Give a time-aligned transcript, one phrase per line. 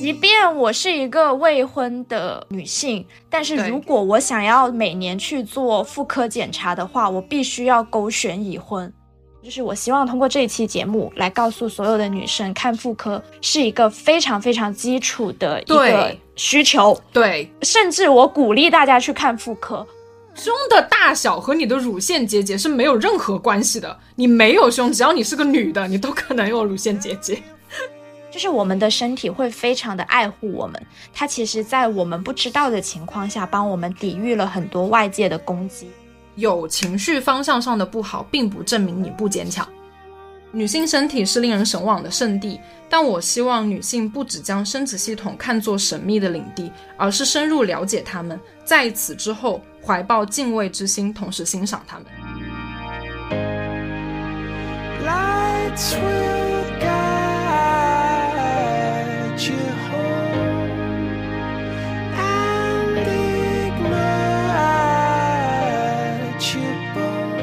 [0.00, 8.92] 即便我是一个未婚的女性，但是如果我想要每年去做妇科检查的话，我必须要勾选已婚。
[9.42, 19.86] 就是我希望通过这一期节目来告诉所有的女生，看妇科是一个非常非常基础的一个需求，对，甚至我鼓励大家去看妇科。
[20.34, 23.96] 胸的大小和你的乳腺结节是没有任何关系的。
[24.16, 27.40] 你没有胸，只要你是个女的，你都可能有乳腺结节。
[28.30, 35.88] 就是我们的身体会非常的爱护我们，它其实在我们不知道的情况下，帮我们抵御了很多外界的攻击。
[36.34, 39.64] 有情绪方向上的不好，并不证明你不坚强。
[40.54, 52.06] 女性身体是令人神往的圣地，但我希望女性不只将生殖系统看作神秘的领地，而是深入了解它们，在此之后怀抱敬畏之心，同时欣赏它们。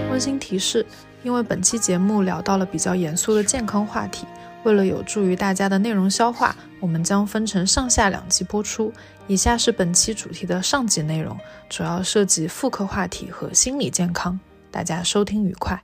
[0.10, 0.86] 温馨提示：
[1.24, 4.26] 因为本期节目聊到了比较严肃的健康话题，
[4.64, 8.92] 为了有助于大家的内容消化，我们将分成上下两集播出。
[9.28, 11.38] 以下是本期主题的上集内容，
[11.70, 14.40] 主要涉及妇科话题和心理健康。
[14.72, 15.84] 大家收听愉快。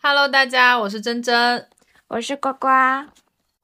[0.00, 1.66] Hello，大家，我是珍珍，
[2.06, 2.68] 我是呱呱，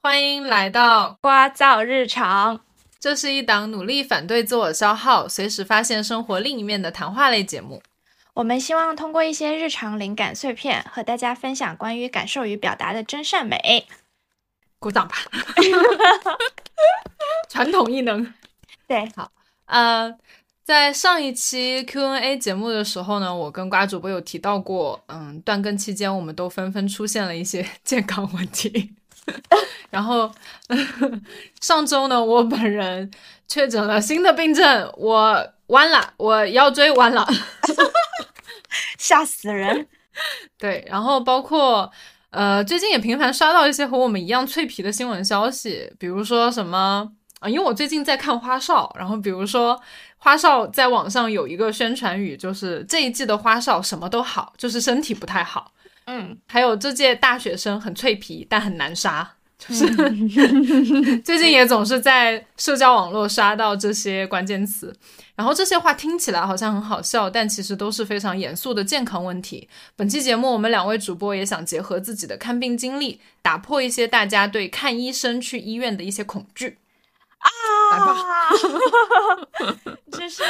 [0.03, 2.61] 欢迎来到呱噪日常。
[2.99, 7.81] 这是一档努力反对自我消耗、随时发现生活另一面的谈话类节目。
[8.35, 13.87] 我们希望通过一些日常灵感碎片，和大家分享关于感受与表达的真善美。
[14.81, 15.15] 鼓掌吧！
[17.49, 18.35] 传统异能。
[18.89, 19.31] 对，好
[19.67, 20.13] 呃，
[20.65, 28.93] 在上一期 Q&A 节目的时候呢，我跟瓜主播有提到过，嗯，断更期间我们都纷纷出现了一些 健康问题。
[29.91, 30.31] 然后
[31.61, 33.09] 上周呢，我本人
[33.47, 37.27] 确诊了新的病症，我弯了，我腰椎弯了。
[38.99, 39.87] 吓死人！
[40.59, 41.91] 对，然后包括
[42.31, 47.11] 呃，最近也频繁刷到一些和我们一样脆皮的新闻消息，比如说什么
[47.41, 49.79] 啊、因为我最近在看花少，然后比如说
[50.17, 55.73] 花少在网上有一个宣传语，就是这一季的花少什么都好，就是身体不太好。
[56.07, 59.35] 嗯，还有这届大学生很脆皮，但很难杀。
[59.59, 59.87] 就是
[61.23, 64.95] 最近也总是在社交网络刷到这些关键词，
[65.37, 69.69] 然后这些话听起来好像很好笑，但其实都是非常严肃的健康问题。
[69.97, 76.79] 本期节目，我们两位主播也想结合自己的看病经历，打破一些大家对看医生、去医院的一些恐惧。
[77.93, 78.17] 来吧，
[80.11, 80.43] 就是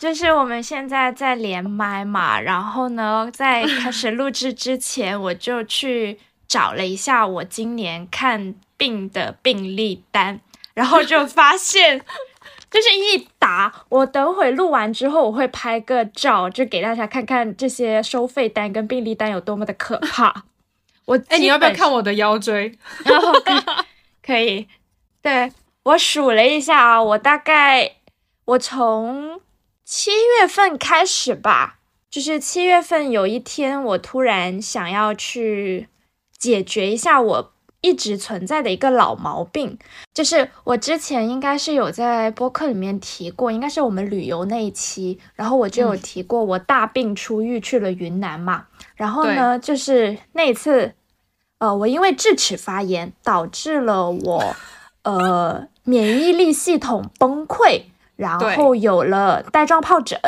[0.00, 6.18] 就是我们现在在连麦嘛，然后呢，在开始录制之前，我就去
[6.52, 10.40] 找了一下我今年看病的病历单，
[10.74, 12.04] 然后就发现。
[12.70, 20.44] 就是一打，我等会录完之后，我会拍个照，就给大家看看这些收费单跟病历单有多么的可怕。
[21.04, 22.74] 我哎，你要不要看我的腰椎？
[23.04, 23.60] 然后可以
[24.24, 24.66] 可以，
[25.20, 25.52] 对
[25.82, 27.96] 我数了一下啊，我大概
[28.46, 29.38] 我从
[29.84, 31.78] 七月份开始吧，
[32.10, 35.88] 就是七月份有一天，我突然想要去
[36.42, 39.78] 解决一下我一直存在的一个老毛病，
[40.12, 48.66] 就是我之前应该是有在播客里面提过，应该是我们旅游那一期，然后我就有提过我大病初愈去了云南嘛，
[48.96, 50.94] 然后呢，就是那一次。
[51.58, 54.56] 呃，我因为智齿发炎导致了我
[55.04, 57.82] 呃免疫力系统崩溃，
[58.16, 60.18] 然后有了带状疱疹。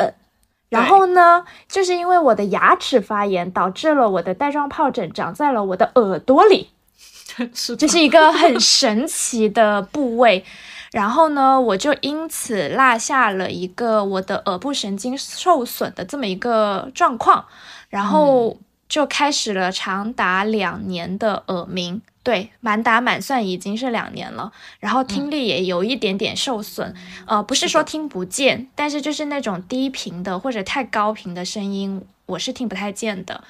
[0.75, 6.69] 然后呢，就是因为我的牙齿发炎导致了我的带状疱疹长在了我的耳朵里，
[7.53, 10.43] 是这是一个很 神奇的部位。
[10.91, 17.45] 然后呢，我就因此落下了一个我的耳部神经受损的这么一个状况，
[17.89, 18.57] 然后
[18.87, 22.01] 就开始了长达两年的耳鸣。
[22.25, 26.91] 对，满打满算已经是两年了，然后听力也有一点点受损，
[27.27, 33.43] 呃，不是说听不见，但是就是那种低频的或者太高频的声音，我是听不太见的。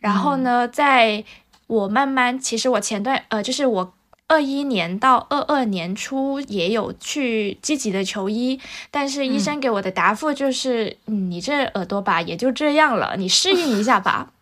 [0.00, 1.24] 然后呢，在
[1.66, 3.92] 我慢慢，其实我前段呃，就是我
[4.28, 8.58] 二一年到二二年初也有去积极的求医，
[8.90, 14.32] 但是医生给我的答复就是，嗯，你这耳朵吧也就这样了，你适应一下吧，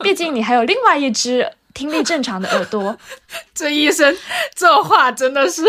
[0.00, 2.96] 毕竟你还有另外一只听力正常的耳朵。
[3.54, 4.16] 这医生
[4.54, 5.64] 这话真的是，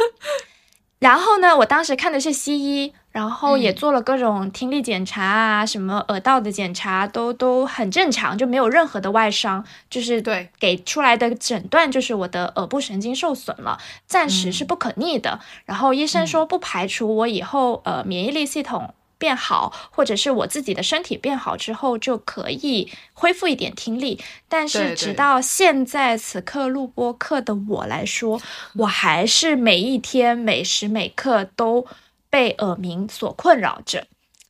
[0.98, 15.40] 然后呢，我当时看的是西医，然后也嗯做了各种听力检查啊，什么耳道的检查都都很正常，就没有任何的外伤，就是对给出来的诊断就是我的耳部神经受损了，暂时是不可逆的。
[15.64, 18.94] 然后医生说不排除我以后呃免疫力系统。
[19.18, 24.22] 变好，或者是我自己的身体变好之后，就可以恢复一点听力。
[24.48, 28.40] 但是直到现在此刻录播课的我来说，
[28.76, 31.86] 我还是每一天每时每刻都
[32.30, 34.06] 被耳鸣所困扰着。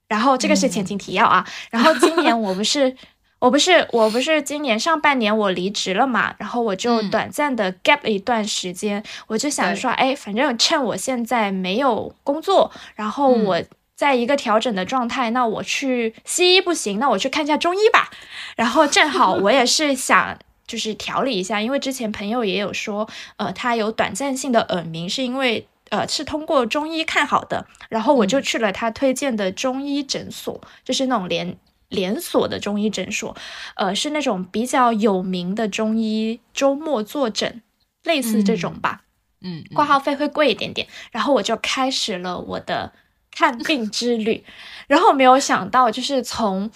[0.09, 1.47] 然后这个是前情提要啊。
[1.71, 2.97] 然后今年我不是。
[3.39, 13.63] 我不是，我不是今年上半年我离职了嘛，然后我就嗯短暂的 gap 了一段时间，我就想说，哎，反正趁我现在没有工作，然后嗯我
[13.97, 18.11] 在一个调整的状态，那我去西医不行，那我去看一下中医吧。
[18.55, 23.09] 然后正好我也是想就是调理一下，因为之前朋友也有说，
[23.39, 31.57] 呃，他有短暂性的耳鸣，是因为呃是通过中医看好的，然后我就去了他推荐的中医诊所，就是那种连
[31.89, 33.35] 连锁的中医诊所，
[33.77, 37.63] 呃，是那种比较有名的中医周末坐诊，
[38.03, 39.03] 类似这种吧。
[39.41, 42.93] 嗯，挂号费会贵一点点，然后我就开始了我的
[43.37, 44.43] 看病之旅，
[44.87, 46.71] 然后没有想到，就是从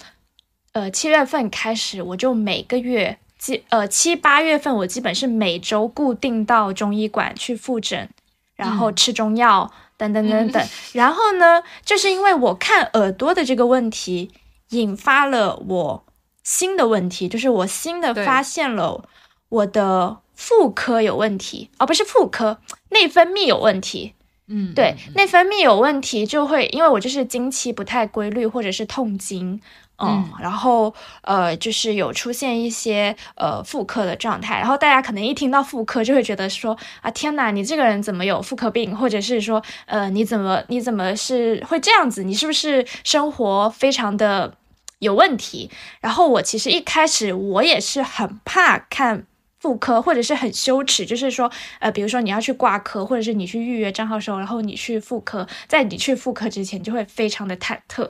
[0.73, 8.11] 呃七月份开始，我就每个月基呃七八月份，我基本是每周固定到中医馆去复诊，
[8.57, 10.69] 然后吃中药、等等等等。
[10.93, 14.31] 然后呢，就是因为我看耳朵的这个问题，
[14.69, 16.05] 引发了我
[16.45, 19.09] 新的问题，就是我新的发现了
[19.49, 22.61] 我的妇科有问题，哦，不是妇科，
[22.91, 24.15] 内分泌有问题。
[24.53, 29.61] 嗯，对，内分泌有问题就会，因为我就是经期不太规律，或者是痛经，
[30.03, 30.93] 嗯，然后
[31.23, 42.25] 呃，就是有出现一些呃妇科的状态，然后大家可能一听到妇科就会觉得说啊，天哪，你这个人怎么有妇科病，或者是说呃，你怎么你怎么是会这样子？
[42.25, 44.55] 你是不是生活非常的
[44.99, 45.71] 有问题？
[46.01, 49.27] 然后我其实一开始我也是很怕看。
[49.61, 58.09] 妇科或者是很羞耻，就是说，呃，比如说你要去挂科，或者是你去预约账号的时候，然后你去妇科，在你去妇科之前就会非常的忐忑。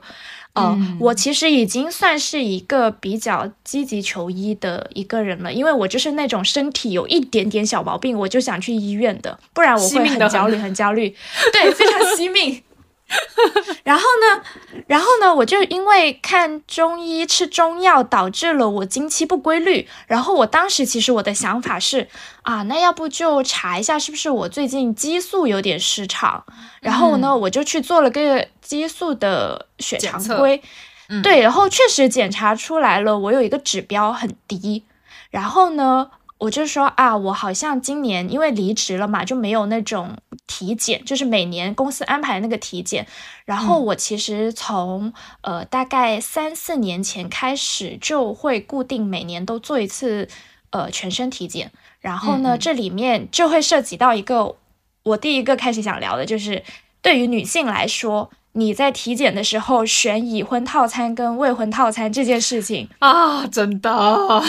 [0.52, 11.14] 呃，嗯我其实已经算是一个比较积极求医的一个人了，因为我就是那种身体有一点点小毛病，我就想去医院的，不然我会很焦虑，很焦虑，
[11.52, 12.62] 对，非常惜命。
[13.82, 14.42] 然后呢，
[14.86, 19.88] 然后呢，我就因为看中医吃中药，导致了我经期不规律。
[20.06, 22.08] 然后我当时其实我的想法是
[22.42, 26.44] 啊，那要不就查一下是不是我最近激素有点失常。
[26.80, 30.62] 然后呢，我就去做了个激素的血常规，
[31.08, 34.84] 嗯对，然后确实检查出来了，我有一个指标很低。
[35.30, 36.10] 然后呢，
[36.40, 40.16] 我就说啊，我好像今年因为离职了嘛，就没有那种
[40.46, 43.06] 体检，就是每年公司安排的那个体检。
[43.44, 50.28] 然后我其实从、呃大概三四年前开始，就会固定每年都做一次
[50.70, 51.70] 呃全身体检。
[52.00, 54.56] 然后呢，嗯嗯这里面就会涉及到一个
[55.02, 56.64] 我第一个开始想聊的，就是
[57.02, 58.30] 对于女性来说。
[58.52, 64.42] 你在体检的时候选已婚套餐跟未婚套餐这件事情，啊，真的，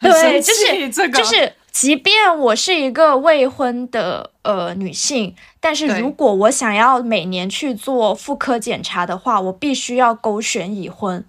[0.00, 11.24] 对就是这个，就是，即便我是一个未婚的呃女性，但是如果我想要每年去做妇科检查的话，我必须要勾选已婚。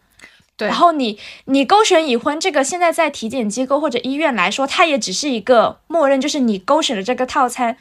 [0.56, 7.78] 对，然后你你勾选已婚这个，现在在体检机构或者医院来说，它也只是一个默认，就是你勾选的这个套餐。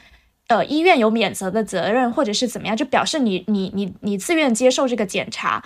[0.47, 5.63] 呃，医院有免责的责任，或者是怎么样，就表示你你你你自愿接受这个检查。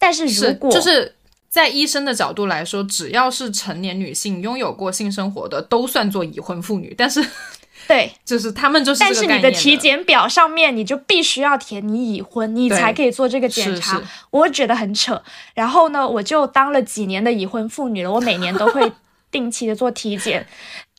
[0.00, 1.14] 但是如是果就是
[1.54, 6.92] 在医生的角度来说，只要是成年女性拥有过性生活的，都算作已婚妇女。
[6.98, 7.24] 但是
[7.86, 14.02] 对， 就是他们就是但是你的体检表上面，你就必须要填你已婚，你才可以做这个检查。
[14.30, 15.22] 我觉得很扯。
[15.54, 18.90] 然后呢，我就当了几年的已婚妇女了，我每年都会
[19.30, 20.48] 定期的做体检。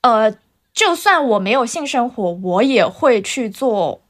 [0.03, 0.33] 呃，
[0.73, 4.05] 就算我没有性生活，我也会去做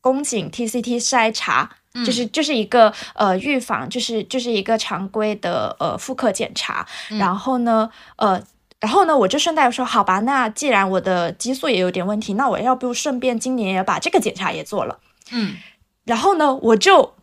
[0.00, 1.72] 宫颈 TCT 筛查。
[2.04, 8.40] 就是就是一个呃预防，就是就是一个常规的呃妇科检查，然后呢呃
[8.80, 14.98] 然后呢，我就顺带说，好吧，那既然我的激素也有点问题，那我要不顺便今年也把这个检查也做了。
[15.32, 15.56] 嗯，
[16.04, 17.14] 然后呢，我就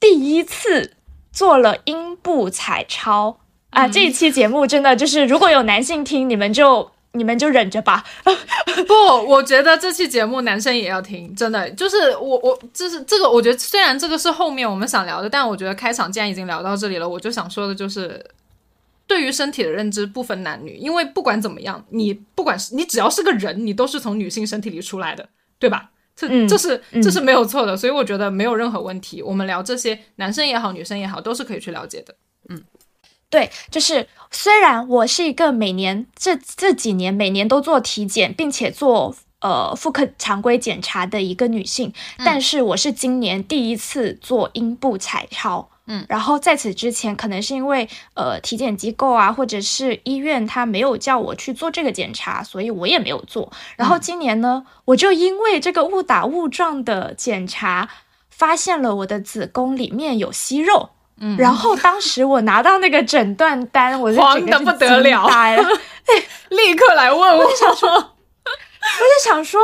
[0.00, 0.96] 第一次
[1.30, 3.38] 做了阴部彩超。
[3.70, 3.88] 啊！
[3.88, 8.04] 这一期节目真的就是，如果有男性听，你们就你们就忍着吧。
[8.86, 8.94] 不，
[9.26, 18.24] 我觉得这期节目男生也要听，真的就是我我就是这个，我觉得虽然这个是后面我们想聊的，但我觉得开场既然已经聊到这里了，我就想说的就是。
[19.04, 25.28] 对于身体的认知不分男女，因为不管怎么样，你不管是你只要是个人，你都是从女性身体里出来的，
[25.58, 25.90] 对吧？
[26.16, 29.20] 这嗯这是嗯这是没有错的，所以我觉得没有任何问题。
[29.20, 32.14] 我们聊这些，男生也好，女生也好，都是可以去了解的。
[33.32, 45.70] 对，就是虽然我是一个每年这这几年每年都做体检，并且做呃妇科常规检查的一个女性，但是我是今年第一次做阴部彩超。
[45.86, 53.50] 嗯，然后在此之前，可能是因为呃体检机构啊，或者是医院，他没有叫我去做这个检查，所以我也没有做。
[53.76, 57.88] 然后今年呢，我就因为这个误打误撞的检查，
[58.28, 60.90] 发现了我的子宫里面有息肉。
[61.24, 65.56] 嗯然后当时我拿到那个诊断单，我就 慌得整个是不得了哎。
[66.50, 69.60] 立刻来问我，想说 我就想说，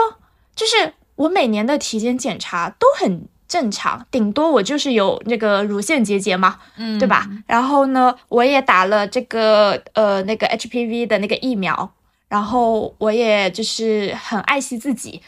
[0.54, 7.26] 就是我每年的体检检查都很正常，顶多我就是有那个乳腺结节嘛，嗯对吧？
[7.46, 11.90] 然后呢，我也打了这个呃那个 HPV 的那个疫苗，
[12.28, 15.20] 然后我也就是很爱惜自己。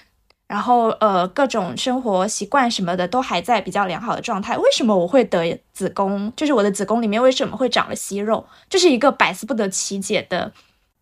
[0.51, 4.59] 然后呃，各种生活习惯什么的都还在比较良好的状态。
[4.59, 6.33] 为什么我会得子宫？
[6.35, 8.45] 就是我的子宫里面为什么会长了息肉？
[8.69, 10.53] 这是一个百思不得其解的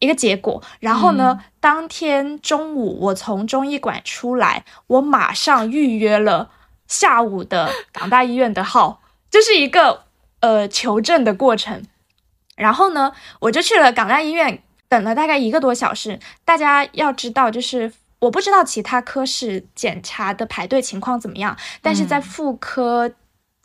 [0.00, 0.62] 一个结果。
[0.80, 6.50] 然后呢，当天中午我从中医馆出来，我马上预约了
[6.86, 9.00] 下午的港大医院的号，
[9.30, 10.02] 这是一个
[10.40, 11.82] 呃求证的过程。
[12.54, 16.20] 然后呢，我就去了港大医院，等了大概一个多小时。
[16.44, 23.12] 大家要知道，就是我不知道其他科室检查的排队情况怎么样，但是在妇科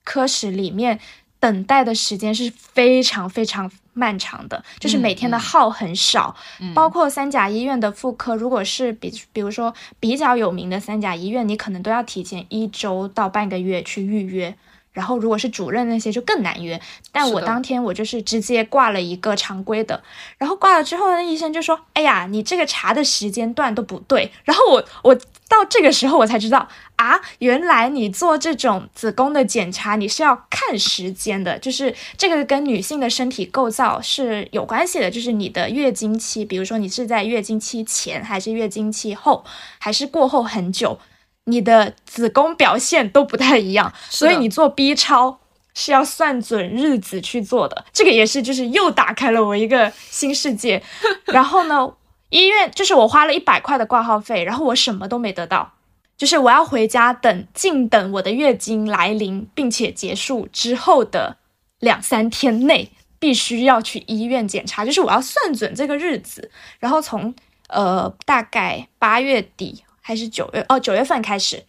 [0.03, 1.00] 科室里面，
[1.39, 6.36] 等待的时间是非常非常漫长的，就是每天的号很少，
[6.74, 14.55] 包括三甲医院的妇科，如果是比比如说比较有名的三甲医院，你可能都要提前一周到半个月去预约。
[14.94, 16.80] 然后，如果是主任那些就更难约，
[17.12, 20.02] 但我当天我就是直接挂了一个常规的，
[20.38, 25.16] 然后挂了之后呢，医生就说：“哎呀，你这个查的时间段都不对。”然后我我
[25.50, 39.44] 到这个时候我才知道啊，原来你做这种子宫的检查，你是要看时间的，就是这个跟女性的身体构造是有关系的，就是你的月经期，比如说你是在月经期前，还是月经期后，
[39.80, 41.00] 还是过后很久，
[41.46, 45.40] 你的子宫表现都不太一样，所以你做 B 超。
[45.76, 50.84] 是要算准日子去做的，这个也是，就是又打开了我一个新世界。
[51.26, 51.92] 然后呢，
[52.30, 55.74] 医院就是我花了一百块的挂号费，然后我什么都没得到，
[56.16, 61.38] 就是我要回家等，静等我的月经来临并且结束之后的
[61.80, 67.34] 两三天内，必须要去医院检查，就是我要算准这个日子，然后从
[67.70, 71.63] 呃大概八月底还是九月哦九月份开始，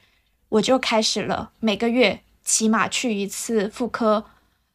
[0.49, 4.25] 我就开始了每个月起码去一次妇科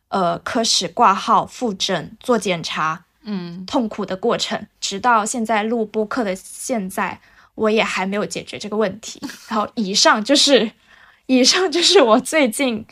[0.08, 7.20] 呃科室挂号复诊做检查，嗯，痛苦的过程，直到现在录播课的现在，
[7.56, 9.22] 我也还没有解决这个问题。
[9.50, 10.72] 然后以上就是，
[11.26, 12.86] 以上就是我最近，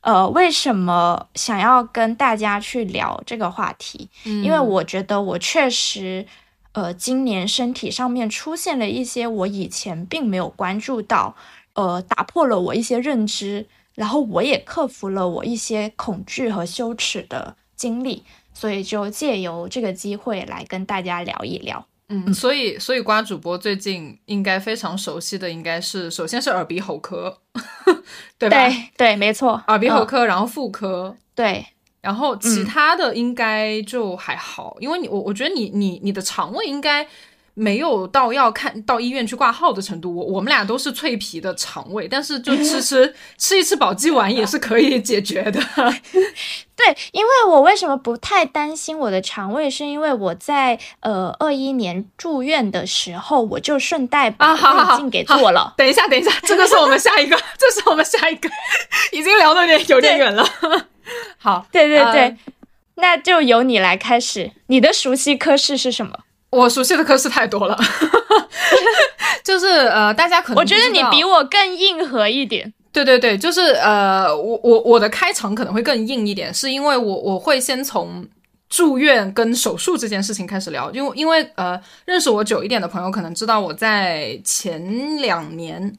[0.00, 6.26] 呃，为什么想要跟大家去聊这个话题，因为我觉得我确实，
[6.74, 11.34] 呃，今年身体上面出现了一些我以前并没有关注到，
[11.72, 18.22] 呃，打破了我一些认知，然后我也克服了我一些恐惧和羞耻的经历。
[18.56, 21.84] 所以就借由这个机会来跟大家聊一聊。
[22.08, 27.40] 嗯，所以所以瓜主播最近应该非常熟悉的，应该是首先是耳鼻喉科，
[28.38, 28.56] 对吧？
[28.68, 31.66] 对对，没错，嗯耳鼻喉科，然后妇科，对，
[32.04, 37.06] 然后其他的应该就还好，因为你我我觉得你你你的肠胃应该
[37.54, 40.14] 没有到要看到医院去挂号的程度。
[40.14, 45.60] 我我们俩都是脆皮的肠胃，但是就吃 吃吃一吃保济丸也是可以解决的。
[46.76, 55.72] 对，因为我为什么不太担心我的肠胃，是因为我在呃二一年住院的时候，我就顺带把胃镜给做了。
[55.76, 58.50] 等一下，等一下，这个是我们下一个， 这是我们下一个，
[59.12, 60.44] 已经聊的有点有点远了。
[61.38, 62.38] 好，对对对，呃
[62.96, 64.52] 那就由你来开始。
[64.68, 66.16] 你的熟悉科室是什么？
[66.50, 67.76] 我熟悉的科室太多了，
[69.42, 72.72] 就是呃，大家可能我觉得你比我更硬核一点。
[72.92, 78.24] 对对对，就是呃，我我我的开场可能会更硬一点，是因为我我会先从
[78.68, 85.92] 住院跟手术这件事情开始聊，因为因为呃，认识我久一点的朋友可能知道我在前两年。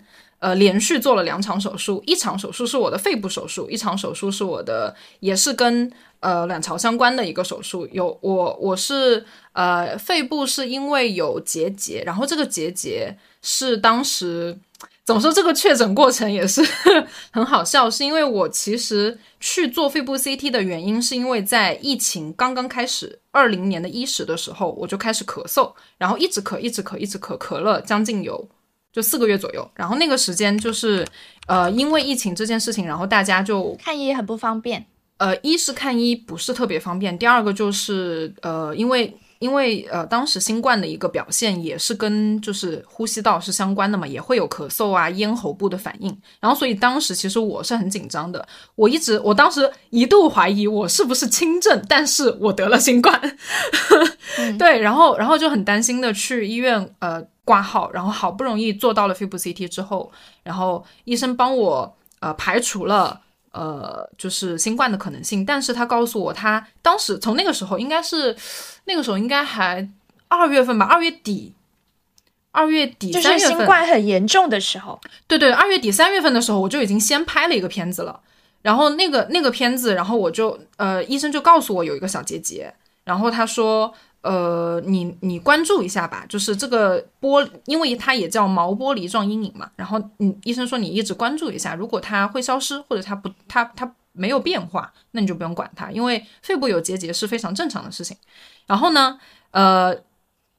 [0.46, 7.88] 呃，连续做了两场手术，一场手术是我的肺部手术，一场手术是我的，也是跟呃卵巢相关的一个手术。
[7.92, 14.56] 有我我是呃肺部是因为有结节，然后这个结节是当时
[15.04, 15.34] 怎么说？
[15.34, 16.62] 这个确诊过程也是
[17.34, 28.48] 很好笑，是因为我其实去做肺部 CT 的原因，是因为在疫情刚刚开始，二零年的伊始的时候，我就开始咳嗽，然后一直咳，一直咳，一直咳，咳了将近有
[28.96, 29.70] 就四个月左右。
[29.76, 31.06] 然后那个时间就是，
[31.48, 34.86] 呃，因为疫情这件事情，然后大家就看医很不方便。
[35.18, 46.10] 呃，一是看医不是特别方便，第二个就是呃，因为因为呃，当时新冠的一个表现也是跟就是呼吸道是相关的嘛，也会有咳嗽啊、咽喉部的反应，
[46.42, 53.38] 然后所以当时其实我是很紧张的，我一直我当时一度怀疑我是不是轻症，但是我得了新冠，
[54.60, 60.12] 对，然后然后就很担心的去医院呃挂号，然后好不容易做到了肺部 CT 之后，
[60.44, 63.22] 然后医生帮我呃排除了。
[63.58, 68.36] 呃，就是新冠的可能性，但是他告诉我，他当时从那个时候应该是，
[68.84, 69.90] 那个时候应该还
[70.28, 71.54] 二月份吧，二月底，
[72.52, 75.00] 二月底就是新冠很严重的时候。
[75.26, 78.20] 对对，二月底三月份的时候，我就已经先拍了一个片子了，
[78.62, 82.74] 然后那个那个片子，然后我就呃，医生就告诉我有一个小结节，
[83.06, 83.94] 然后他说。
[84.26, 89.70] 呃，你你关注一下吧，就是这个玻，因为它也叫毛玻璃状阴影嘛。
[89.76, 98.18] 然后，嗯，医生说你一直关注一下，如果它会消失，或者它不，它它没有变化，那你就不用管它，因为肺部有结节是非常正常的事情。
[98.66, 99.20] 然后呢，
[99.52, 99.96] 呃，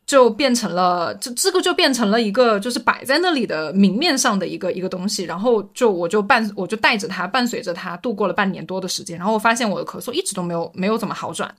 [0.07, 5.25] 就变成了这这个就变成了一个就是摆在那里的明面上的一个一个东西。
[5.25, 9.19] 然后就我就伴我就带着它，伴随着它度过了半年多的时间。
[9.19, 11.53] 然后我发现我的咳嗽一直都没有没有怎么好转。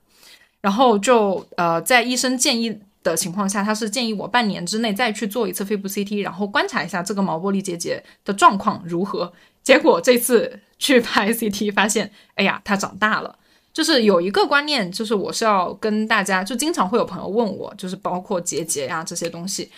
[0.60, 9.32] 然后就呃，在医生建议的情况下，他是建议我半年之内再去做一次肺部 CT，然后观察一下这个毛玻璃结节的状况如何。
[9.62, 13.38] 结果这次去拍 CT 发现，哎呀，它长大了。
[13.72, 19.70] 就是有一个观念，就是我是要跟大家，就经常会有朋友问我，就是包括结节呀、这些东西，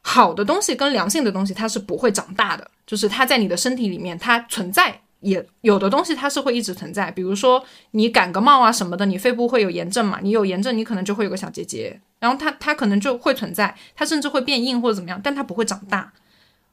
[0.00, 4.98] 好的东西跟良性的东西它是不会长大的，就是它在你的身体里面它存在。
[5.24, 16.12] 也有的东西它是会一直存在，比如说你感个冒啊什么的，你肺部会有炎症嘛，你有炎症，你可能就会有个小结节，然后它它可能就会存在，它甚至会变硬或者怎么样，但它不会长大。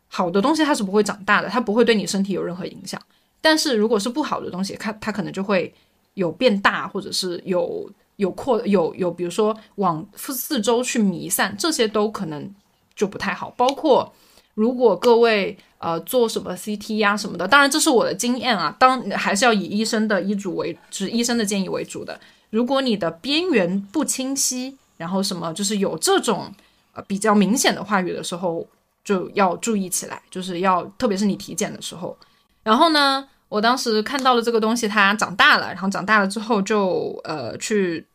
[0.10, 3.02] 好的东西它是不会长大的，它不会对你身体有任何影响。
[3.40, 5.74] 但是如果是不好的东西，它它可能就会
[6.16, 12.54] 有变大，或者是有有扩有有，比如说往四四周去弥散，这些都可能
[12.94, 13.50] 就不太好。
[13.56, 14.14] 包括
[14.54, 15.58] 如果各位。
[15.82, 22.22] 呃，做什么 CT 呀、什么的，当然这是我的经验啊，当还是要以医生的医嘱为，是医生的建议为主的。
[22.52, 26.54] 如果你的边缘不清晰，然后什么就是有这种
[26.94, 28.64] 呃比较明显的话语的时候，
[29.04, 32.16] 就要注意起来，就是要特别是你体检的时候。
[32.62, 38.06] 然后呢，我当时看到了这个东西，它长大了，然后长大了之后就呃去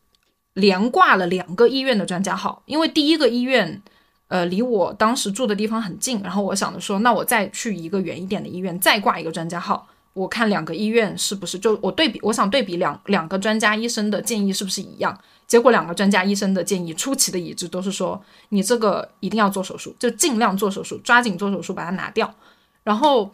[0.53, 3.81] 连挂了两个医院的专家号，因为第一个医院。
[4.29, 15.17] 呃，离我当时住的地方很近，然后我想着说，那我再去一个远一点的医院，再挂一个专家号，我看两个医院是不是就我对比，我想对比两两个专家医生的建议是不是一样？
[15.47, 22.29] 结果两个专家医生的建议出奇的一致，都是说你这个一定要做手术，就尽量做手术，抓紧做手术把它拿掉。
[22.83, 23.31] 然后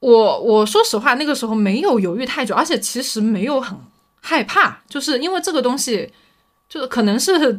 [0.00, 3.74] 我我说实话，那个时候没有犹豫太久，而且其实没有很
[4.20, 6.12] 害怕，就是因为这个东西，
[6.68, 7.58] 就可能是。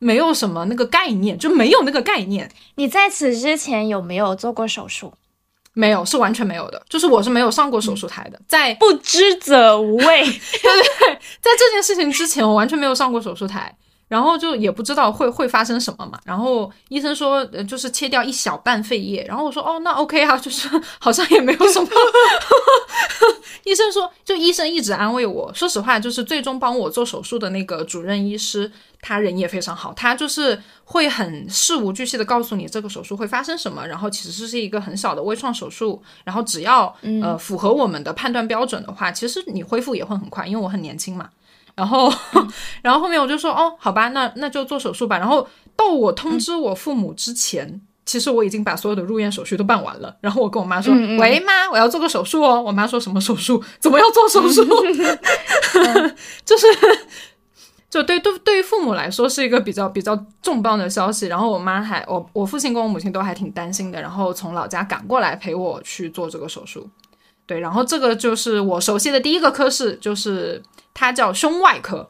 [0.00, 2.50] 没有什么那个概念，就没有那个概念。
[2.74, 5.12] 你在此之前有没有做过手术？
[5.72, 6.82] 没有，是完全没有的。
[6.88, 10.22] 就是我是没有上过手术台的，在不知者无畏。
[10.24, 13.72] 对对对，在这件事情之前，我完全没有上过手术台，
[14.08, 16.18] 然后就也不知道会会发生什么嘛。
[16.24, 19.24] 然后医生说，呃，就是切掉一小半肺叶。
[19.28, 21.88] 然后我说，哦，那 OK 啊，就是好像也没有什么。
[23.64, 25.52] 医生说，就医生一直安慰我。
[25.54, 29.92] 说实话，就是最终帮我做手术的那个主任医师，他人也非常好。
[29.94, 41.28] 他就是会很事无巨细的告诉你这个手术会发生什么，然后其实是一个很小的微创手术，然后只要呃符合我们的判断标准的话，其实你恢复也会很快，因为我很年轻嘛。
[41.74, 42.12] 然后，
[42.82, 45.18] 然后后面我就说，哦，好吧，那那就做手术吧。
[45.18, 47.80] 然后到我通知我父母之前。
[48.06, 53.62] 其实我已经把所有的入院手续都办完了，然后我跟我妈说：“喂，妈，我要做个手术哦。”我妈说什么手术？
[53.78, 54.64] 怎么要做手术？
[56.44, 56.66] 就是，
[57.90, 61.26] 就对对对于父母来说是一个比较比较重磅的消息。
[61.26, 66.88] 然后我妈还我我父亲跟我母亲都还挺担心的，然后从老家赶过来陪我去做这个手术。
[67.46, 70.62] 对，然后这个就是我熟悉的第一个科室，就是
[70.94, 72.06] 它叫胸外科。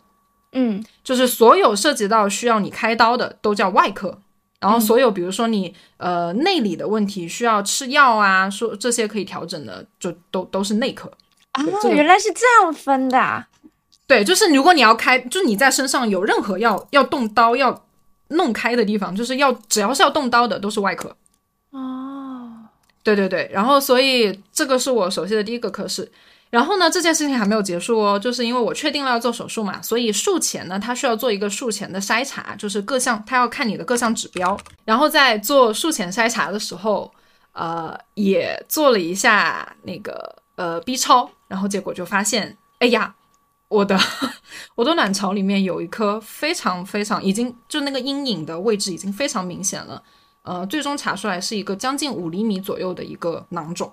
[0.52, 4.20] 嗯，就是所有涉及到需要你开刀的都叫外科。
[4.60, 11.10] 然后所有，比如说你呃内里的问题需要吃药啊，说这些可以调整的，就都都是内科
[11.52, 11.64] 啊。
[11.84, 13.46] 原来是这样分的。
[14.10, 17.84] 对，就是如果你要开，就你在身上有任何要要动刀要
[18.30, 21.14] 弄开的地方，就是要只要是要动刀的，都是外科。
[21.70, 22.50] 哦，
[23.04, 23.48] 对对对。
[23.52, 26.10] 然后所以这个是我熟悉的第一个科室。
[26.50, 34.58] 然后呢，这件事情还没有结束哦，就是因为我确定了要做手术嘛，所以术前呢，他需要做一个术前的筛查，就是各项他要看你的各项指标。
[34.84, 37.08] 然后在做术前筛查的时候，
[37.52, 43.14] 呃，也做了一下那个呃 B 超，然后结果就发现，哎呀，
[43.70, 43.96] 我的
[44.74, 50.02] 我的卵巢里面有一颗非常非常已经就那个阴影的位置已经非常明显了，
[50.42, 53.90] 呃，最终查出来是一个将近五厘米左右的一个囊肿，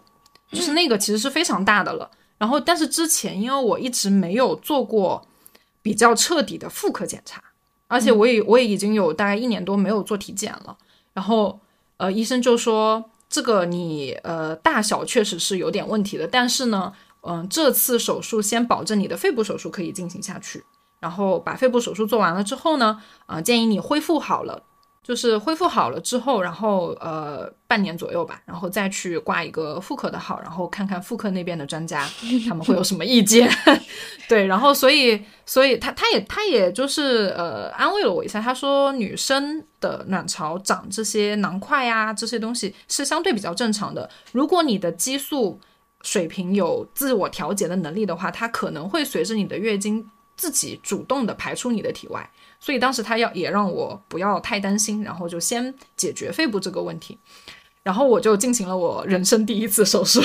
[0.51, 2.09] 就是那个其实是非常大的了。
[2.39, 5.25] 然后，但是之前因为我一直没有做过
[5.83, 7.41] 比较彻底的妇科检查，
[7.87, 10.75] 而且我也我也已经有大概一年多没有做体检了。
[11.13, 11.59] 然后，
[11.97, 16.91] 呃，医生就说这个你呃大小确实是有点问题的，但是呢，
[17.27, 20.63] 嗯，这次手术先保证你的肺部手术可以进行下去，
[20.99, 24.63] 然后把肺部手术做完了之后呢，啊，建议你恢复好了。
[25.03, 32.05] 就是恢复好了之后，然后呃半年左右吧，然后再去挂一个妇科的号，然后看看妇科那边的专家
[32.45, 33.49] 他们会有什么意见。
[34.27, 45.57] 对，然后所以所以他他也他也就是呃安慰了我一下，他说女生的卵巢长这些囊块呀这些东西是相对比较正常的，如果你的激素
[46.07, 52.31] 水平有自我调节的能力的话，它可能会随着你的月经自己主动的排出你的体外。
[52.61, 57.17] 所以当时他要也让我不要太担心，然后就先解决肺部这个问题，
[57.83, 60.21] 然后我就进行了我人生第一次手术。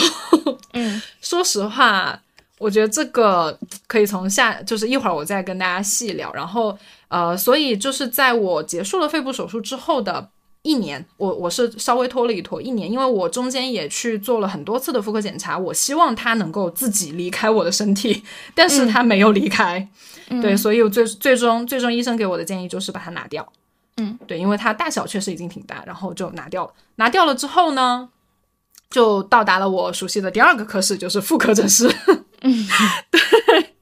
[0.73, 2.23] 嗯， 说实话，
[2.59, 6.33] 我觉得这个可以从下，就是一会儿我再跟大家细聊。
[6.33, 10.31] 然后呃，所以就是在我结束了肺部手术之后的
[10.62, 18.22] 一年，我我是稍微拖了一拖一年，因为我中间也去做了很多次的妇科检查，我希望它能够自己离开我的身体，
[18.55, 19.88] 但是它没有离开。
[20.40, 23.46] 对，所以我最最终最终医生给我的建议就是把它拿掉。
[23.96, 26.72] 嗯，对，因为它大小确实已经挺大，然后就拿掉了。
[26.94, 28.09] 拿掉了之后呢，
[28.88, 31.92] 就到达了我熟悉的第二个科室，就是妇科诊室。
[32.40, 32.66] 嗯，
[33.11, 33.75] 对。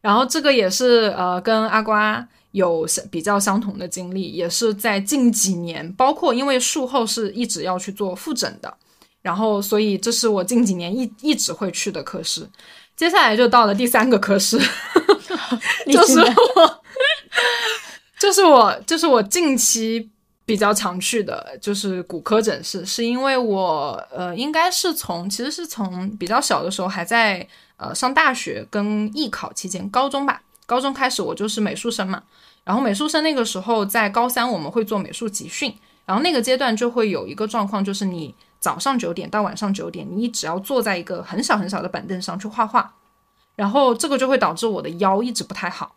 [0.00, 8.74] 然后这个也是呃，跟阿瓜有比较相同的经历，也是在近几年，包括因为术后是一直要去做复诊的，
[9.20, 12.48] 然后所以这是我近几年一一直会去的科室。
[12.96, 14.58] 接下来就到了第三个科室。
[15.92, 16.82] 就是我，
[18.18, 20.10] 就是我，就是我近期
[20.46, 32.22] 比较常去的，就是骨科诊室，是因为我呃，应该是从其实是从比较小的时候，还在呃上大学跟艺考期间，高中吧，高中开始我就是美术生嘛，
[32.66, 35.74] 然后美术生那个时候在高三我们会做美术集训，
[36.04, 42.92] 然后那个阶段就会有一个状况，就是你早上九点到晚上九点，你只要坐在一个很小很小的板凳上去画画。
[43.54, 45.94] 然后这个就会导致我的腰一直不太好，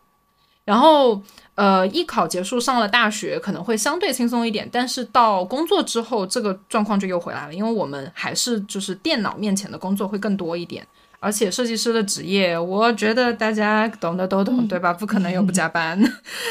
[0.64, 1.20] 然后
[1.56, 10.86] 呃，艺考结束上了大学可能会相对轻松一点，但是到工作之后这个状况就又回来了，因为我们还是就是电脑面前的工作会更多一点，
[11.20, 14.92] 而且设计师的职业，我觉得大家懂的都懂，对吧？
[14.92, 15.96] 不可能有不加班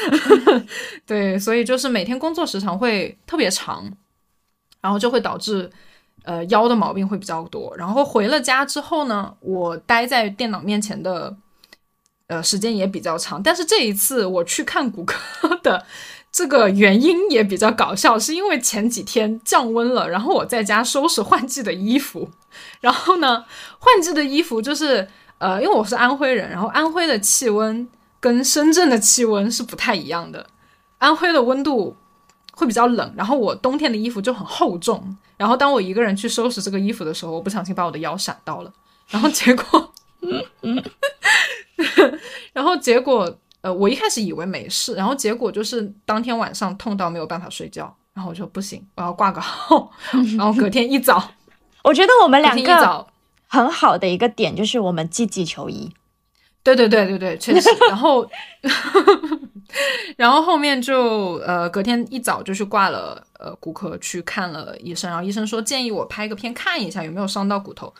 [1.04, 3.92] 对，所以就是每天工作时长会特别长，
[4.80, 5.70] 然后就会导致。
[6.22, 7.74] 呃，腰的毛病会比较多。
[7.78, 11.34] 然后回了家之后呢，我待在电脑面前的
[12.26, 13.42] 呃时间也比较长。
[13.42, 15.16] 但是这一次我去看骨科
[15.64, 15.82] 的
[16.32, 22.30] 这个原因也比较搞笑，是因为前几天降温了，然后我在家收拾换季的衣服。
[22.80, 23.44] 然后呢，
[23.78, 27.88] 换季的衣服就是呃，因为我是安徽人，然后安徽的气温
[28.20, 30.46] 跟深圳的气温是不太一样的。
[30.98, 31.96] 安徽的温度
[32.52, 35.16] 会比较冷，然后我冬天的衣服就很厚重。
[35.36, 38.72] 然后当我一个人去收拾这个衣服的时候，我不小心把我的腰闪到了，
[39.08, 40.84] 然后结果，嗯 嗯
[42.52, 49.90] 然后结果，呃，我一开始以为没事，然后结果就是当天晚上痛到没有办法睡觉，然后我说不行，我要挂个号，
[50.36, 51.32] 然后隔天一早，
[51.84, 53.06] 我觉得我们两个
[53.46, 55.92] 很好的一个点就是我们积极求医。
[56.62, 57.70] 对对对对对，确实。
[57.88, 58.28] 然后，
[60.18, 67.92] 然后后面就呃，隔天一早就去挂了呃骨科去看了医生，然后医生说建议我拍个片看一下有没有伤到骨头。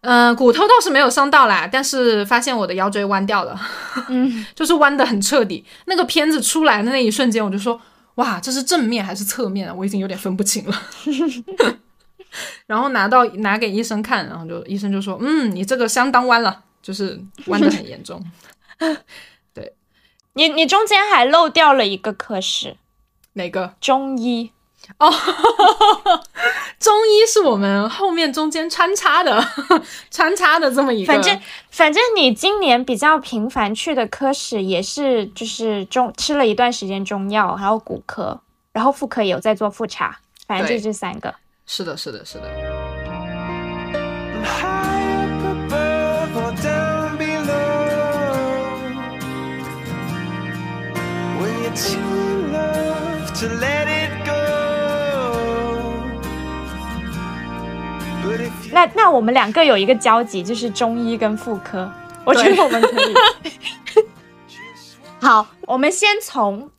[0.00, 3.60] 嗯，骨头倒是没有伤到啦，但是发现我的腰椎弯掉了，
[4.08, 5.64] 嗯， 就是弯的很彻底。
[5.86, 7.80] 那个片子出来的那一瞬间，我就说
[8.16, 9.76] 哇，这是正面还是侧面？
[9.76, 10.82] 我已经有点分不清了。
[12.66, 16.64] 然后拿到拿给医生看，然后就医生就说嗯，你这个相当弯了。
[16.80, 18.24] 就是弯的很严重，
[19.52, 19.74] 对，
[20.34, 22.76] 你你中间还漏掉了一个科室，
[23.34, 23.74] 哪个？
[23.78, 24.52] 中医
[24.98, 26.22] 哦，哈哈哈，
[26.80, 31.12] 中医是我们后面中间穿插的，哈哈，穿插的这么一个。
[31.12, 38.40] 反正反正你今年比较频繁去的科室也是，就是中，吃了一段时间中药，还有骨科，
[38.72, 41.34] 然后妇科也有在做复查，反正就这三个。
[41.66, 42.48] 是的是的是的。
[58.72, 61.90] 那那我们两个有一个交集，就是中医跟妇科，
[62.24, 63.14] 我觉得我们可以。
[65.20, 66.70] 好，我们先从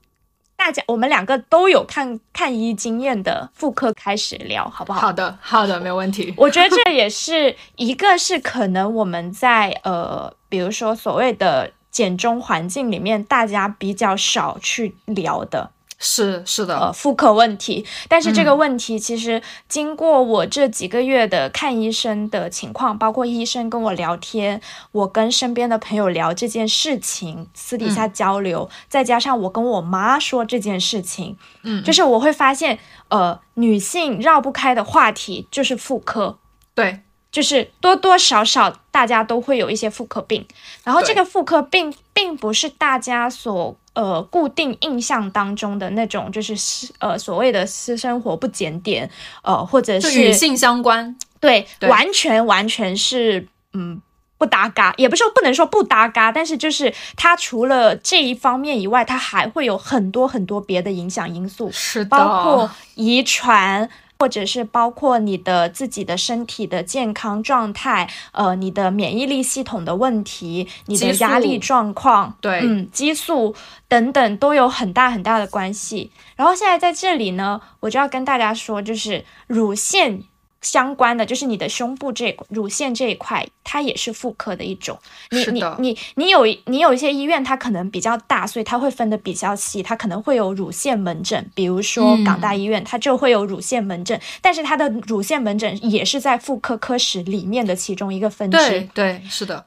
[0.56, 5.00] 大家我们两个都有看看医经验的妇科开始聊，好不好？
[5.00, 6.34] 好的，好的，没有问题。
[6.38, 15.72] 我觉得这也是一个是可能我们在呃，比如说所谓的减中环境里面，大家比较少去聊的。
[16.00, 24.62] 是是的，呃妇科问题，但是这个问题其实经过我这几个月的看医生的情况，包括医生跟我聊天，
[24.94, 36.38] 我跟身边的朋友聊这件事情，私底下交流，再加上我跟我妈说这件事情，嗯，就是我会发现，呃，女性绕不开的话题就是妇科，
[36.74, 40.46] 对，就是多多少少大家都会有一些妇科病，
[40.84, 49.10] 然后这个妇科病并不是大家所呃固定印象当中的那种，就是私呃所谓的私生活不检点，
[49.44, 51.16] 呃或者是与性相关。
[51.40, 54.02] 对，对完全完全是嗯。
[54.40, 61.70] 不搭嘎，也不是说不能说不搭嘎，但是就是它除了这一方面以外，它还会有很多很多别的影响因素。
[61.74, 63.90] 是的，包括遗传，
[64.20, 73.56] 或者是包括你的自己的身体的健康状态，呃，你的免疫力系统的问题，你的压力状况，对嗯，激素
[73.88, 76.12] 等等都有很大很大的关系。
[76.36, 80.24] 然后现在在这里呢，我就要跟大家说，就是乳腺。
[80.62, 84.98] 相关的就是你的胸部这乳腺这一块，它也是妇科的一种。
[85.32, 98.58] 你你你你有你有一些医院，它可能比较大，所以它会分的比较细，它可能会有乳腺门诊，比如说嗯港大医院，它就会有乳腺门诊，但是它的乳腺门诊也是在妇科科室里面的其中一个分支。
[98.58, 99.66] 对对，是的，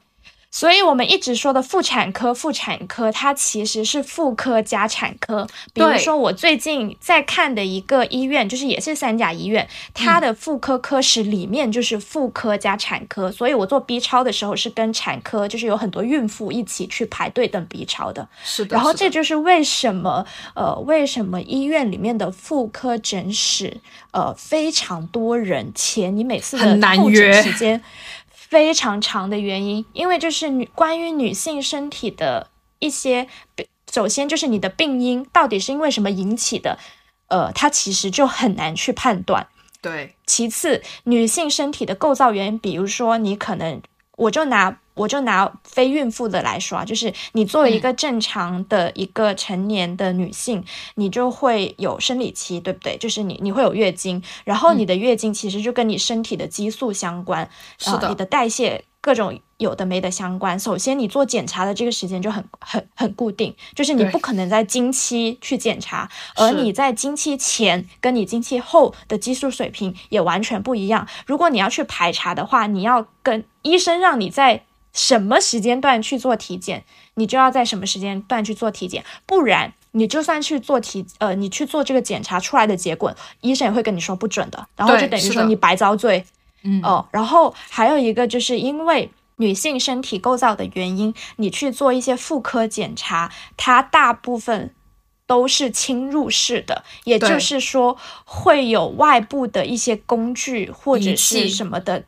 [0.55, 5.47] 所以我们一直说的妇产科，妇产科它其实是妇科加产科。
[5.73, 18.29] 比如说我最近在看的一个医院，就是也是三甲医院，它的妇科科室里面就是妇科加产科，所以我做 B 超的时候是跟产科，就是有很多孕妇一起去排队等 B 超的。
[18.43, 18.75] 是的。
[18.75, 27.81] 然后这就是为什么呃为什么医院里面的妇科诊室呃非常多人，且你每次的很难候诊约时间
[28.53, 33.27] 非常长的原因，因为就是女关于女性身体的一些，
[33.91, 36.77] 首先就是你的病因到底是因为什么引起的，
[37.29, 39.47] 呃，它其实就很难去判断。
[39.81, 43.81] 对其次，女性身体的构造原因，比如说你可能，
[44.17, 50.63] 我就拿我就拿非孕妇的来说啊，就是你作为一个正常的一个成年的女性，
[50.95, 52.97] 你就会有生理期，对不对？
[52.97, 60.59] 就是你你会有月经，然后你的月经其实就跟你身体的激素相关，是的呃你的代谢各种有的没的相关。
[60.59, 71.07] 首先，你做检查的这个时间就很很很固定，就是你不可能在经期去检查，而你在经期前跟你经期后的激素水平也完全不一样。
[71.25, 79.73] 如果你要去排查的话，你要跟医生让你在什么时间段去做体检，你就要在什么时间段去做体检，不然。
[79.95, 86.25] 你就算去做体，呃，你去做这个检查出来的结果，医生也会跟你说不准的，然后就等于说你白遭罪。
[86.63, 94.73] 嗯哦，然后还有一个就是因为女性身体构造的原因，你去做一些妇科检查，它大部分
[95.27, 102.03] 都是侵入式的，也就是说会有外部的一些工具或者是什么的。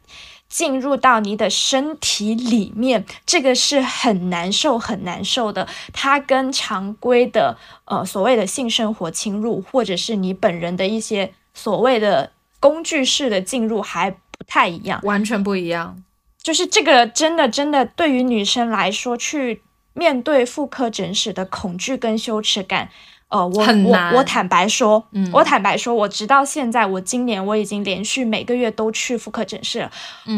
[0.47, 5.67] 进入到你的身体里面，这个是很难受、很难受的。
[5.91, 14.99] 它跟常规的呃所谓的性生活侵入，或者是你本人的一些所谓的工具式的进入还不太一样。
[15.03, 16.01] 完全不一样。
[16.41, 22.89] 就是这个真的真的对于女生来说，去面对妇科诊室的恐惧跟羞耻感，
[23.29, 25.29] 呃，我我我坦白说，嗯。
[25.33, 29.89] 我坦白说，我直到现在，我今年我已经连续每个月都去妇科诊室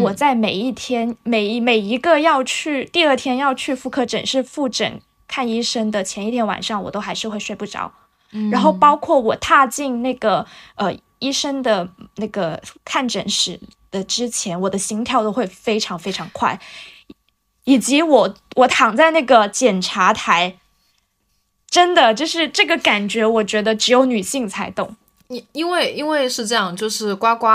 [0.02, 7.91] 我在每一天每一每一个要去第二天要去妇科诊室复诊看医生的前一天晚上，我都还是会睡不着。
[8.32, 8.50] 嗯。
[8.50, 10.45] 然后包括我踏进那个
[10.76, 13.60] 呃医生的那个看诊室
[13.91, 16.60] 的之前，我的心跳都会非常非常快，
[17.65, 20.58] 以及我我躺在那个检查台，
[21.69, 24.95] 真的就是这个感觉，我觉得只有女性才懂。
[25.27, 27.47] 因因为因为是这样，就是呱呱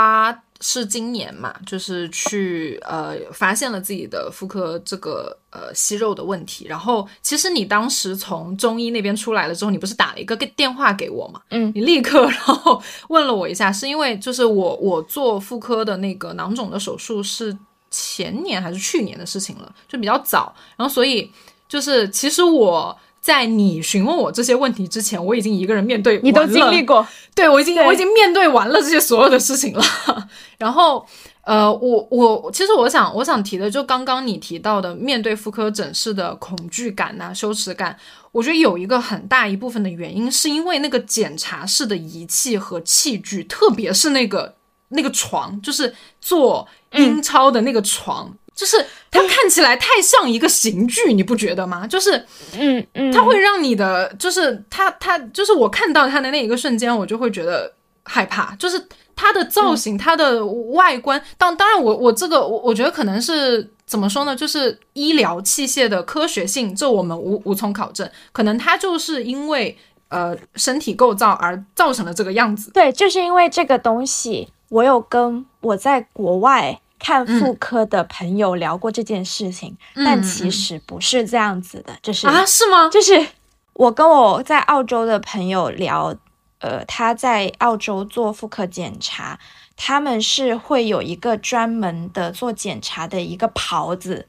[0.61, 6.67] 是今年嘛，就是去呃发现了自己的妇科这个呃息肉的问题。
[6.67, 11.41] 然后其实你当时从中医那边出来了之后，你不是打了一个个电话给我嘛？
[11.49, 17.57] 嗯你立刻然后问了我一下，是因为就是我我做妇科的那个囊肿的手术是
[17.89, 20.53] 前年还是去年的事情了，就比较早。
[20.77, 21.31] 然后所以
[21.67, 22.95] 就是其实我。
[23.23, 29.81] 在你询问我这些问题之前，我已经一个人面对，你都经历，过， 对我已经我已经面对完了这些所有的事情了。
[30.59, 31.07] 然后，
[31.43, 37.97] 呃，我我其实我想我想提的，就刚刚你提到的面对妇科诊室的恐惧感呐、羞耻感，
[38.33, 44.53] 我觉得有一个很大一部分的原因，是因为那个检查室的仪器和器具，特别是那个
[44.89, 48.33] 那个床，就是做英超的那个床。
[48.55, 48.77] 就是
[49.09, 51.87] 它看起来太像一个刑具，你不觉得吗？
[51.87, 52.23] 就是
[52.57, 61.21] 嗯嗯，它会让你的，就是它它就是我看到它的那一个瞬间，我就会觉得害怕，就是它的造型、它的外观。
[61.37, 64.35] 当当然我，我这个我我觉得可能是怎么说呢？
[64.35, 68.09] 就是医疗器械的科学性，这我们无无从考证。
[68.31, 69.75] 可能它就是因为
[70.09, 72.71] 呃身体构造而造成了这个样子。
[72.71, 82.89] 对，就是因为这个东西，我有跟我在国外看妇科的朋友聊过这件事情，但其实不是这样子的，就是啊，是吗？
[82.89, 83.27] 就是
[83.73, 86.15] 我跟我在澳洲的朋友聊，
[86.59, 89.37] 呃，他在澳洲做妇科检查，
[89.75, 94.25] 他们是会有一个专门的做检查的一个袍子。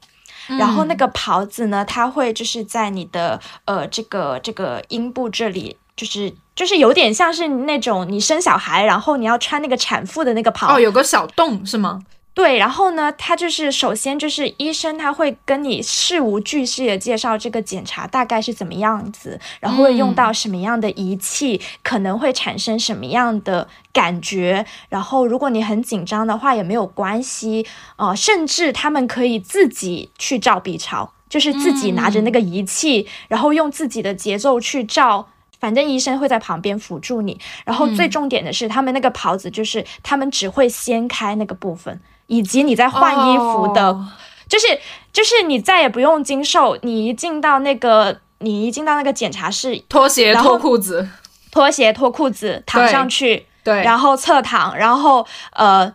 [0.47, 11.99] 然后那个袍子呢，它会就是在你的呃这个这个阴部这里，就是就是有点像是那种你生小孩，然后你要穿那个产妇的那个袍，哦，有个小洞是吗？
[12.35, 35.29] 对，然后呢，他就是首先就是医生他会跟你事无巨细的介绍这个检查大概是怎么样子，然后会用到什么样的仪器，可能会产生什么样的感觉，然后如果你很紧张的话也没有关系，呃，甚至他们可以自己去照 B 超，就是自己拿着那个仪器，然后用自己的节奏去照。
[35.57, 44.07] 反正医生会在旁边辅助你，然后最重点的是，他们那个袍子就是他们只会掀开那个部分，以及你在换衣服的，哦
[44.47, 44.67] 就是
[45.11, 51.09] 就是你再也不用经受，你一进到那个你一进到那个检查室，脱鞋、脱裤子，
[51.51, 55.93] 脱鞋脱裤子躺上去，对，然后侧躺，然后呃。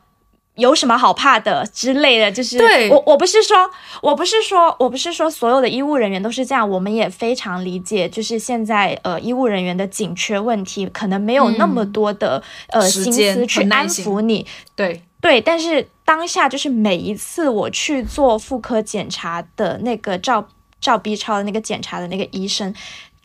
[0.57, 3.71] 有什么好怕的之类的，就是对我我不是说
[4.03, 20.49] 我不是说我不是说所有的医务人员都是这样，我们也非常理解，就是现在呃医务人员的紧缺问题，可能没有那么多的、呃心思去安抚你，对，对，但是当下就是每一次我去做妇科检查的那个照
[20.81, 22.75] 照 B 超的那个检查的那个医生，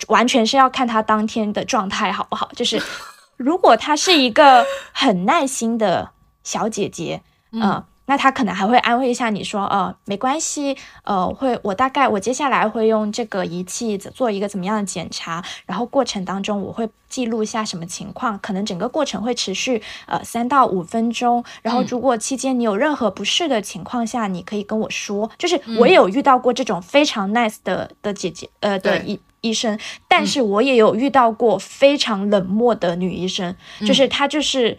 [0.08, 2.49] 完全是要看他当天的状态好不好。
[2.55, 2.81] 就是
[3.38, 6.12] 如果她是一个很耐心的
[6.43, 29.08] 小姐姐，嗯、那他可能还会安慰一下你说，呃，没关系，呃，会我大概我接下来会用这个仪器做一个怎么样的检查，然后过程当中我会记录一下什么情况，可能整个过程会持续呃三到五分钟，然后如果期间你有任何不适的情况下，你可以跟我说，就是我也有遇到过这种非常 nice 的的姐姐呃的对。
[29.08, 34.76] 医医生，但是我也有遇到过非常冷漠的女医生，就是她就是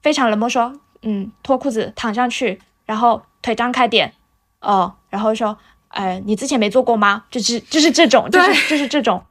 [0.00, 4.12] 非常冷漠说，嗯，脱裤子躺上去，然后腿张开点，
[4.60, 5.56] 哦，然后说，
[5.88, 7.24] 呃，你之前没做过吗？
[7.30, 9.22] 就是就是这种，就是就是这种。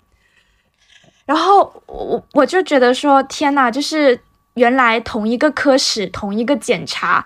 [1.25, 4.19] 然后我我就觉得说，天呐，就是
[4.53, 7.25] 原来同一个科室、同一个检查，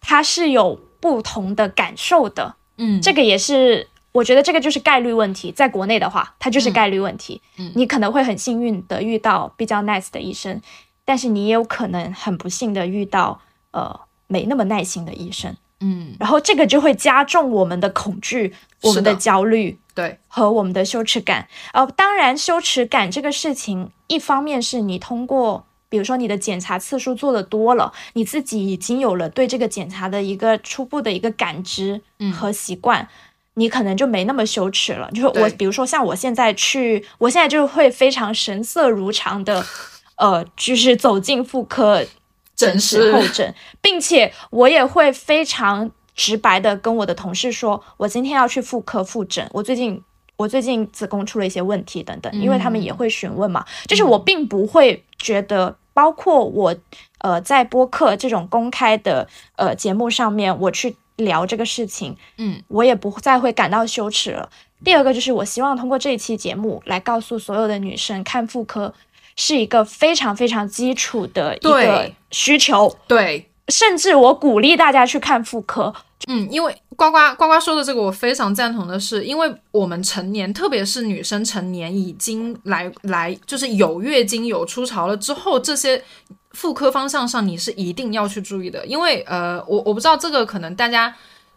[0.00, 2.54] 它是有不同的感受的。
[2.76, 5.50] 嗯，这个也是，我觉得这个就是概率问题。
[5.50, 7.42] 在国内的话，它就是概率问题。
[7.56, 10.62] 嗯你可能会很幸运的遇到比较 nice 的医生，
[11.04, 13.40] 但是你也有可能很不幸的遇到
[13.72, 15.56] 呃没那么耐心的医生。
[15.80, 21.48] 嗯，然后这个就会加重我们的恐惧、我们的焦虑对，和我们的羞耻感。
[21.72, 32.00] 呃，当然，羞耻感这个事情，一方面是你通过，比如说你的检查次数做的多了，你自己已经有了对这个检查的一个初步的一个感知
[32.32, 33.08] 和习惯。
[33.54, 39.66] 你可能就没那么羞耻了，就是我，比如说像我现在去，我现在就会非常神色如常的，
[40.16, 42.02] 呃，就是走进妇科
[42.66, 50.02] 诊室室候诊，并且我也会非常直白的跟我的同事说，我今天要去妇科复诊，我最近
[50.36, 56.74] 我最近子宫出了一些问题等等，因为他们也会询问嘛，就是我并不会觉得，包括我
[57.18, 64.48] 呃在播客这种公开的呃节目上面，我去聊这个事情，嗯，我也不再会感到羞耻了。
[64.84, 68.92] 第二个就是，我希望通过这一期节目来告诉所有的女生，看妇科
[69.44, 75.92] 是一个非常非常基础的一个需求，对，甚至我鼓励大家去看妇科。
[76.28, 86.00] 嗯，因为呱呱呱呱说的这个，我非常赞同的是，因为我们成年，特别是女生成年已经来来，就是有月经、有初潮了之后，这些
[86.52, 91.12] 妇科方向上你是一定要去注意的，因为呃，我我不知道这个可能大家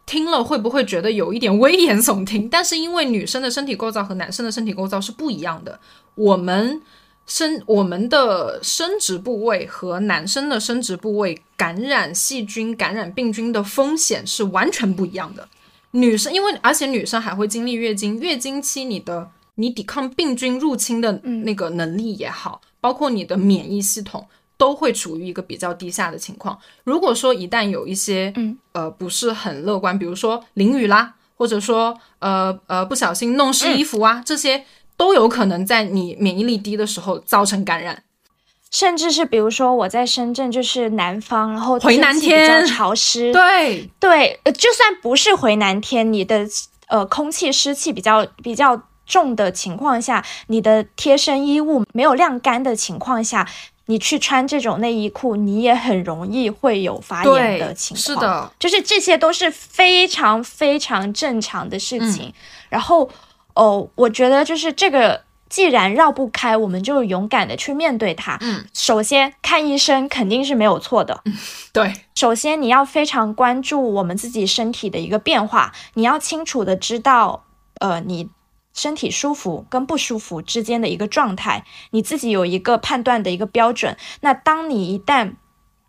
[0.08, 2.50] 听了会不会觉得有一点危言耸听？
[2.50, 5.80] 但是因为女生的身体构造和男生的身体构造是不一样的，
[6.16, 6.82] 我们
[7.26, 15.48] 生我们的生殖部位和男生的生殖部位感染细菌、感染病菌的风险是完全不一样的。
[15.92, 21.12] 女生因为而且女生还会经历月经，月经期你的你抵抗病菌入侵的
[21.44, 24.28] 那个能力也好，包括你的免疫系统。
[24.58, 26.58] 都会处于一个比较低下的情况。
[26.86, 34.64] 如果说一旦有一些，嗯，呃，不是很乐观，比如说淋雨啦，或者说，呃呃，不小心弄湿衣服啊，这些
[34.98, 38.04] 都有可能在你免疫力低的时候造成感染。
[38.72, 46.46] 甚至是比如说我在深圳，就是南方，然后回南天比较潮湿，对对，就算不是回南天，你的
[46.88, 53.48] 呃空气湿气比较比较重的情况下，你的贴身衣物没有晾干的情况下。
[53.88, 58.04] 你去穿这种内衣裤，你也很容易会有发炎的情况。
[58.04, 62.34] 是的，就是这些都是非常非常正常的事情。
[62.68, 63.08] 然后，
[63.56, 68.38] 哦，我觉得就是这个，既然绕不开，我们就勇敢的去面对它。
[68.42, 71.24] 嗯，首先看医生肯定是没有错的。
[71.74, 77.46] 对，首先你要非常关注我们自己身体的一个变化，你要清楚的知道，
[77.80, 78.30] 呃，你。
[78.78, 83.96] 身体舒服跟不舒服之间的一个状态，你自己有一个判断的一个标准。
[84.20, 85.36] 那当你一旦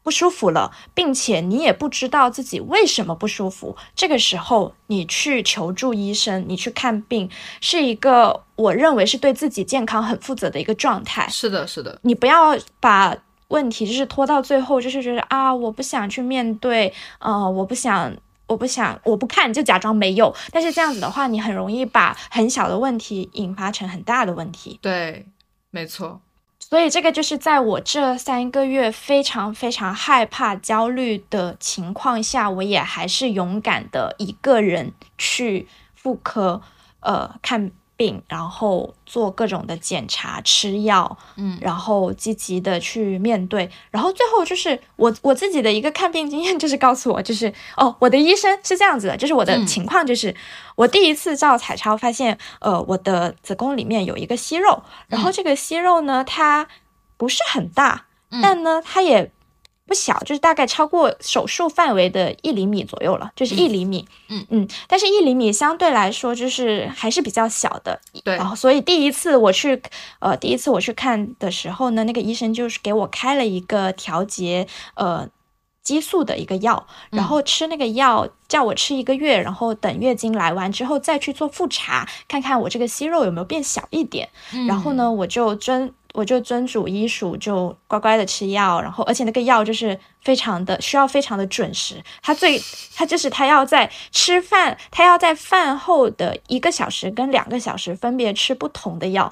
[0.07, 7.29] 不舒服了，并且你也不知道自己为什么不舒服，这个时候你去求助医生，你去看病，
[7.61, 11.27] 是一个我认为是对自己健康很负责的一个状态。
[11.29, 13.17] 是的，是的，你不要把
[13.49, 18.15] 问题就是拖到最后，就是觉得啊，我不想去面对，呃，我不想。
[18.49, 20.33] 我不想，我不看，就假装没有。
[20.53, 24.79] 但是这样子的话，你很容易把很小的问题引发成很大的问题。
[24.81, 25.27] 对，
[25.73, 26.21] 没错。
[26.69, 36.61] 所以这个就是在我这三个月非常非常害怕、焦虑的情况下，我也还是勇敢的一个人去妇科，
[36.99, 37.71] 呃，看。
[37.97, 50.35] 病，然后做各种的检查，吃药，嗯，然后积极的去面对，然后最后就是我我自己的一个看病经验，就是告诉我，就是哦，我的医生是这样子的，就是我的情况就是
[50.75, 56.69] 我第一次照彩超发现，呃，我的子宫里面有一个息肉，然后这个息肉呢，它
[57.17, 58.07] 不是很大，
[58.43, 59.33] 但呢，它也。
[59.87, 64.05] 不小，就是大概超过手术范围的一厘米左右了，就是一厘米。
[64.29, 68.01] 嗯嗯，但是，一厘米相对来说就是还是比较小的。
[68.25, 68.37] 对。
[68.37, 69.81] 然后，所以第一次我去，
[70.19, 74.67] 呃，第一次我去看的时候呢，那个医生就是给我开了一个调节
[74.97, 75.29] 呃
[75.85, 84.29] 激素的一个药，然后吃那个药叫我吃一个月，然后等月经来完之后再去做复查，看看我这个息肉有没有变小一点。
[84.67, 85.95] 然后呢，我就遵。
[86.17, 92.03] 我就遵嘱医嘱，就乖乖的吃药，然后而且那个药就是非常的需要非常的准时。
[92.23, 92.59] 他最
[92.95, 99.31] 他就是他要在吃饭，他要在饭后的一个小时跟两个小时分别吃不同的药，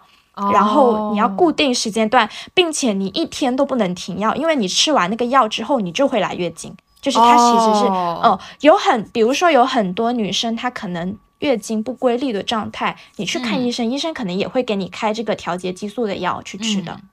[0.53, 6.77] 然后你要固定时间段，并且你一天都不能停药，因为你吃完那个药之后你就会来月经。
[7.01, 11.17] 就是它其实是哦，有很比如说有很多女生她可能。
[11.45, 16.93] 月经不规律的状态，你去看医生，医生可能也会给你开这个调节激素的药去吃的。
[16.93, 17.09] 嗯，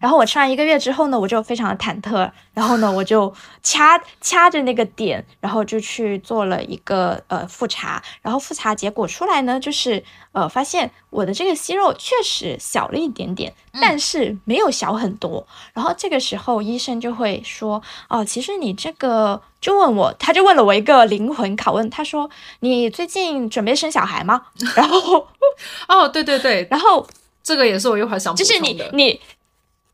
[0.00, 10.02] 然后我吃完一个月之后呢，我就非常的忐忑，然后呢，我就掐掐着那个点，然后就去做了一个呃复查，然后复查结果出来呢，就是
[10.32, 15.46] 呃发现我的这个息肉确实小了一点点，但是没有小很多。
[15.72, 24.42] 然后这个时候医生就会说，哦，其实你这个就问我，他就问了我一个灵魂拷问，他说你最近准备生小孩吗？
[24.74, 25.28] 然后
[25.88, 27.06] 哦，对对对， 然后。
[27.46, 28.34] 这个也是我一会儿想。
[28.34, 29.20] 就是你你，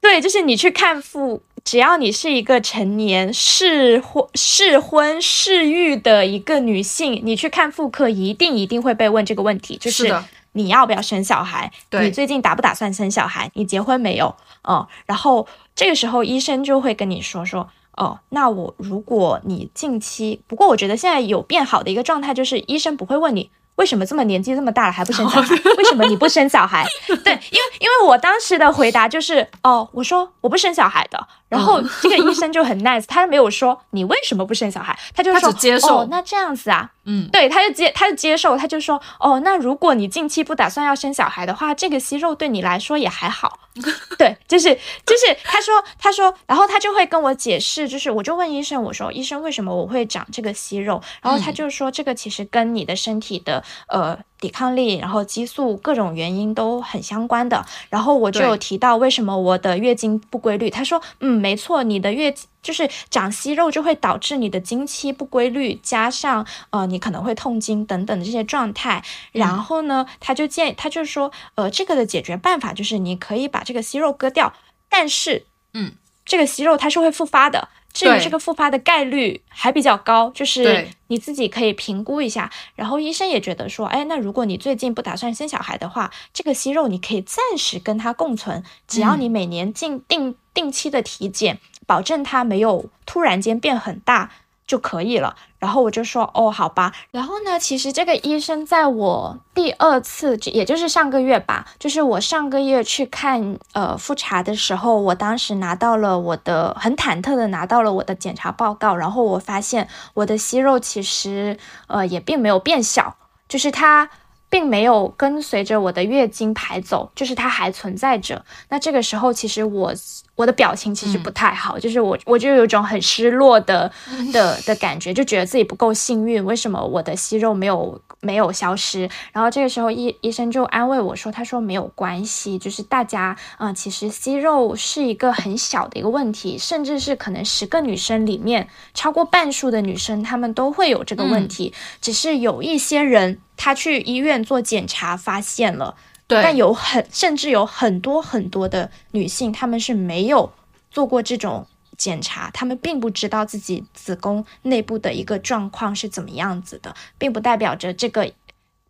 [0.00, 10.10] 对，就是你去看妇，只要你是一个成年适婚适婚适育的一个女性，你去看妇科，一定一定会被问这个问题，就是
[10.52, 11.70] 你要不要生小孩？
[11.90, 13.50] 你最近打不打算生小孩？
[13.52, 14.34] 你结婚没有？
[14.66, 23.50] 嗯，然后这个时候医生就会跟你说说，哦，那我如果你近期，不过我觉得现在有变好的一个状态，就是医生不会问你。
[23.76, 25.54] 为什么这么年纪这么大了还不生小孩？
[25.78, 26.86] 为什么你不生小孩？
[27.24, 31.26] 对，因为因为我当时的回答就是哦，我说我不生小孩的。
[31.52, 35.98] 然后这个医生就很 nice，他没有说你为什么不生小孩，他就说接受。
[35.98, 43.58] 哦，那这样子啊，嗯，对，他就接他就接受，他就说哦，那如果你近期不打算要生小孩的话，这个息肉对你来说也还好。
[44.16, 44.74] 对，就是
[45.04, 51.02] 就是他说他说，然后他就会跟我解释，就是我就问医生，我说医生为什么我会长这个息肉？
[51.20, 54.18] 然后他就说这个其实跟你的身体的呃。
[54.42, 57.64] 抵抗力，然后激素各种原因都很相关的。
[57.88, 69.04] 然后我就有提到为什么我的月经不规律，他说，嗯，没错，你的月就是长息肉就会导致你的经期不规律，加上呃你可能会痛经等等的这些状态。
[69.30, 74.52] 然后呢，他就建他就说，呃，这个的解决办法就是你可以把这个息肉割掉，
[74.88, 75.92] 但是嗯，
[76.24, 77.68] 这个息肉它是会复发的。
[77.92, 82.50] 至于这个复发的概率还比较高，就是你自己可以评估一下。
[82.74, 94.30] 然后医生也觉得说，哎，那如果你最近不打算生小孩的话，这个息肉你可以暂时跟它共存，只要你每年进定定期的体检，保证它没有突然间变很大
[94.72, 95.36] 就可以了。
[95.58, 96.94] 然后我就说，哦，好吧。
[97.10, 111.58] 然后呢，其实这个医生在我第二次，也就是上个月吧，就是我上个月去看呃复查的时候，我当时拿到了我的很忐忑的拿到了我的检查报告，然后我发现我的息肉其实
[111.88, 113.16] 呃也并没有变小，
[113.46, 114.08] 就是它。
[114.52, 118.44] 并没有跟随着我的月经排走，就是它还存在着。
[118.68, 119.94] 那这个时候，其实我
[120.36, 123.90] 我的表情其实不太好，就是我我就有一种很失落的
[124.30, 129.08] 的的感觉，就觉得自己不够幸运，为什么我的息肉没有没有消失？
[129.32, 141.72] 然后这个时候医医生就安慰我说，他说没有关系，就是大家嗯、呃其实息肉是一个很小的一个问题，甚至是可能十个女生里面超过半数的女生她们都会有这个问题，
[142.02, 145.94] 只是有一些人她去医院做检查发现了。
[146.26, 150.52] 对，但有很甚至有很多很多的女性，她们是没有
[150.90, 151.64] 做过这种
[151.96, 158.32] 检查，她们并不知道自己子宫内部的一个状况是怎么样子的，并不代表着这个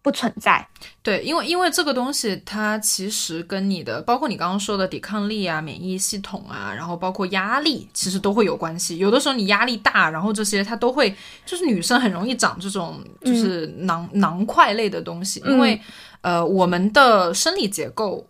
[0.03, 0.67] 不存在。
[1.03, 8.99] 对，因为因为这个东西，它其实跟你的，包括你刚刚说的抵抗力啊、免疫系统啊，然后包括压力，其实都会有关系。
[8.99, 11.15] 有的时候你压力大，然后这些它都会，
[11.47, 15.81] 就是女生很容易长这种就是囊、囊块类的东西，因为、
[16.21, 18.27] 呃我们的生理结构，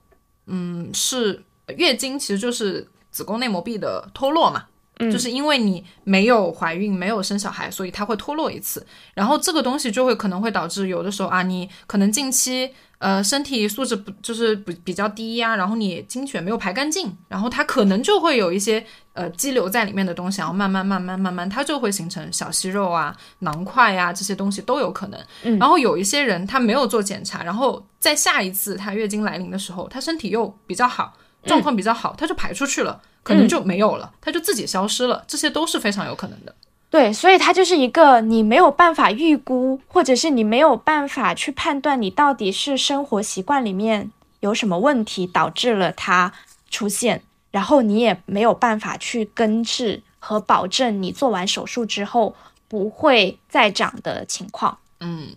[0.46, 1.42] 嗯，是
[1.76, 4.64] 月经其实就是子宫内膜壁的脱落嘛。
[5.10, 8.86] 就是因为你没有怀孕、没有生小孩，所以它会脱落一次。
[9.14, 25.20] 然后这个东西就会可能会导致有的时候啊，你可能近期呃身体素质不就是不比较低呀、然后你经血没有排干净，然后它可能就会有一些呃积留在里面的东西，然后慢慢慢慢慢慢它就会形成小息肉啊、囊块啊这些东西都有可能。
[25.42, 31.12] 嗯然后有一些人他没有做检查，然后在下一次他月经来临的时候，他身体又比较好，
[31.44, 33.00] 状况比较好，它就排出去了。
[33.24, 36.52] 可能就没有了，它就自己消失了，这些都是非常有可能的。
[36.90, 46.32] 对，所以它就是一个你没有办法预估，或者是你没有办法去判断你到底是生活习惯里面有什么问题导致了它
[46.68, 47.22] 出现，
[47.52, 52.34] 然后你也没有办法去根治和保证你做完手术之后
[52.66, 54.76] 不会再长的情况。
[54.98, 55.28] 嗯，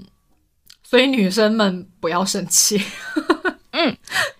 [0.81, 2.83] 所以女生们不要生气。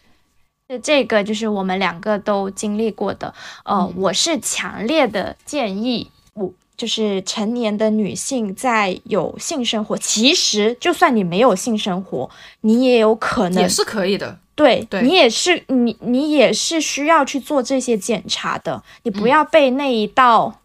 [0.68, 3.34] 这这个就是我们两个都经历过的，
[3.66, 12.28] 呃，我是强烈的建议，我就是成年的女性在有性生活，其实就算你没有性生活，
[12.61, 14.39] 你也有可能也是可以的。
[14.55, 20.61] 对对你也是你你也是需要去做这些检查的，你不要被那一道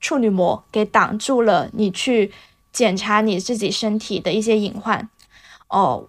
[0.00, 2.30] 处女膜给挡住了，你去
[2.72, 5.08] 检查你自己身体的一些隐患
[5.68, 6.08] 哦。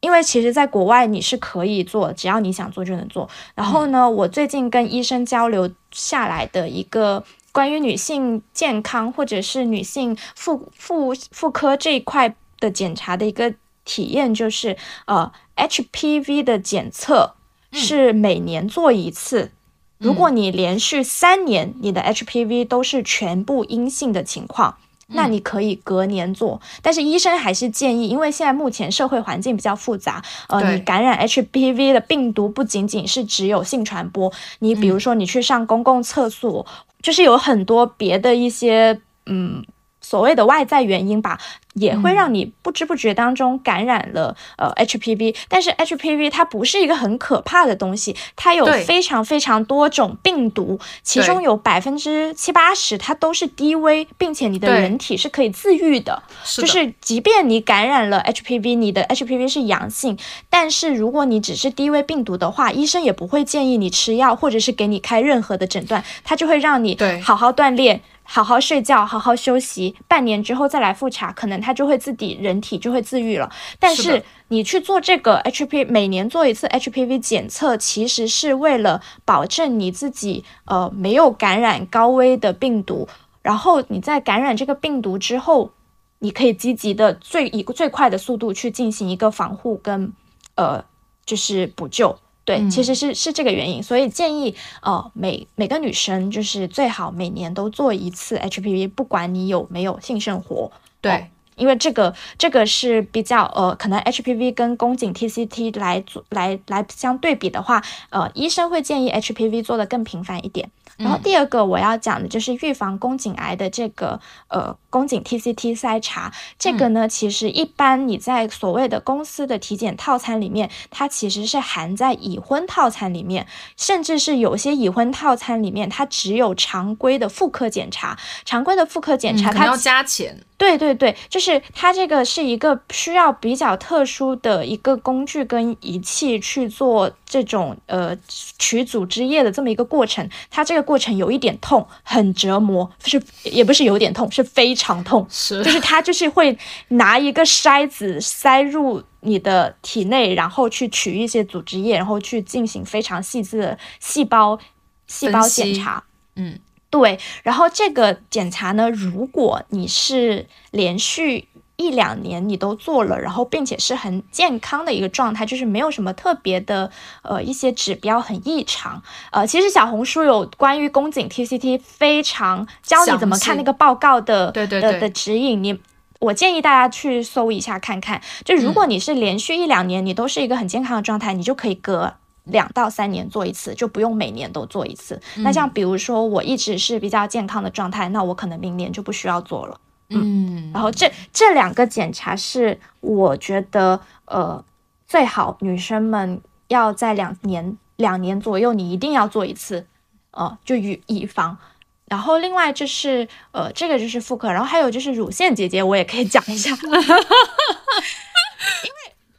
[0.00, 3.28] 因为其实，在国外你是可以做，只要你想做就能做。
[3.54, 14.76] 然后呢，我最近跟医生交流下来的一个关于女性健康或者是女性妇妇妇科这一块的检查的一个体验，就是
[15.06, 17.34] 呃，HPV 的检测
[17.72, 19.52] 是每年做一次。
[19.98, 24.76] 如果你连续三年你的 HPV 都是全部阴性的情况，
[25.08, 36.66] 那你可以隔年做，但是医生还是建议，因为现在目前社会环境比较复杂，呃，你感染 HPV 的病毒不仅仅是只有性传播，你比如说你去上公共厕所，
[37.00, 39.64] 就是有很多别的一些嗯
[40.08, 41.36] 所谓的外在原因吧，
[41.74, 45.34] 也会让你不知不觉当中感染了、呃 HPV。
[45.48, 56.22] 但是 HPV 它不是一个很可怕的东西，它有非常非常多种病毒，其中有百分之七八十它都是低危，并且你的人体是可以自愈的。
[56.56, 60.16] 就是即便你感染了 HPV，你的 HPV 是阳性，
[60.48, 68.02] 但是如果你只是低危病毒的话，医生也不会建议你吃药，或者是给你开任何的诊断，它就会让你好好锻炼。
[68.26, 73.50] 好好睡觉，好好休息，半年之后再来复查，可能他就会自己人体就会自愈了。
[73.78, 83.08] 但是你去做这个 HPV，每年做一次 HPV 检测，其实是为了保证你自己呃没有感染高危的病毒，
[83.42, 85.70] 然后你在感染这个病毒之后，
[86.18, 90.12] 你可以积极的最以最快的速度去进行一个防护跟
[90.56, 90.84] 呃
[91.24, 92.18] 就是补救。
[92.46, 100.72] 对，其实是是这个原因，所以建议呃每每个女生就是最好每年都做一次 HPV，不管你有没有性生活。
[101.02, 101.26] 对。
[101.56, 110.70] 因为这个这个是比较呃，可能 HPV 跟宫颈 TCT 来做来来相对比的话，呃，医生会建议 HPV 做的更频繁一点。
[110.96, 130.42] 然后第二个我要讲的就是预防宫颈癌的这个呃宫颈 TCT 筛查，这个呢其实一般你在所谓的公司的体检套餐里面，它其实是含在已婚套餐里面，甚至是有些已婚套餐里面它只有常规的妇科检查，常规的妇科检查它要加钱。
[130.58, 138.16] 对对对，就是它这个是一个需要比较特殊的一个工具跟仪器去做这种呃
[138.58, 145.62] 取组织液的这么一个过程，它这个过程有一点痛，很折磨，是也不是有点痛，是非常痛，是。
[145.62, 146.56] 就是它就是会
[146.88, 154.58] 拿一个筛子塞入你的体内，然后去取一些组织液，然后去进行非常细致的细胞
[155.06, 156.02] 细胞检查，
[156.36, 156.58] 嗯。
[156.98, 166.90] 对，然后这个检查呢，如果你是连续一两年你都做了，然后并且是很健康的一个状态，就是没有什么特别的
[167.22, 175.78] 呃一些指标很异常，呃，其实小红书有关于宫颈 TCT 非常教你怎么看那个报告的，对对的的指引，你
[176.20, 182.14] 我建议大家去搜一下看看，就如果你是连续一两年你都是一个很健康的状态，你就可以隔。
[182.46, 185.20] 两到三年做一次，就不用每年都做一次。
[185.36, 189.80] 那像比如说，我一直是比较健康的状态，那我可能明年就不需要做了。
[190.10, 194.64] 嗯，然后这这两个检查是我觉得呃
[195.08, 199.84] 最好女生们要在两年两年左右，你一定要做一次，
[200.30, 201.58] 呃，就以以防。
[202.06, 206.96] 然后另外就是呃这个就是妇科，然后还有就是乳腺结节，我也可以讲一下， 因为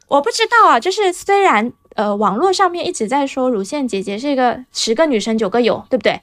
[0.10, 1.72] 我不知道啊，就是虽然。
[1.97, 6.21] 呃，网络上面一直在说乳腺结节是一个十个女生九个有，对不对？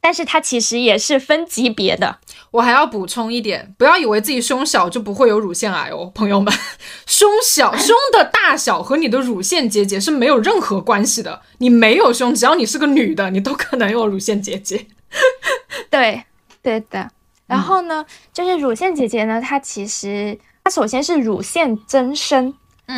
[0.00, 2.18] 但是它其实也是分级别的。
[2.50, 6.52] 我还要补充一点，不要以为自己胸小就不会有乳腺癌哦，朋友们，
[7.06, 11.42] 胸小胸的大小和你的乳腺结节是没有任何关系的。
[11.58, 14.86] 你没有胸，只要你是个女的，你都可能有乳腺结节。
[15.88, 16.24] 对，
[16.60, 17.08] 对的。
[17.46, 22.54] 然后呢，就是乳腺结节呢，它其实它首先是乳腺增生。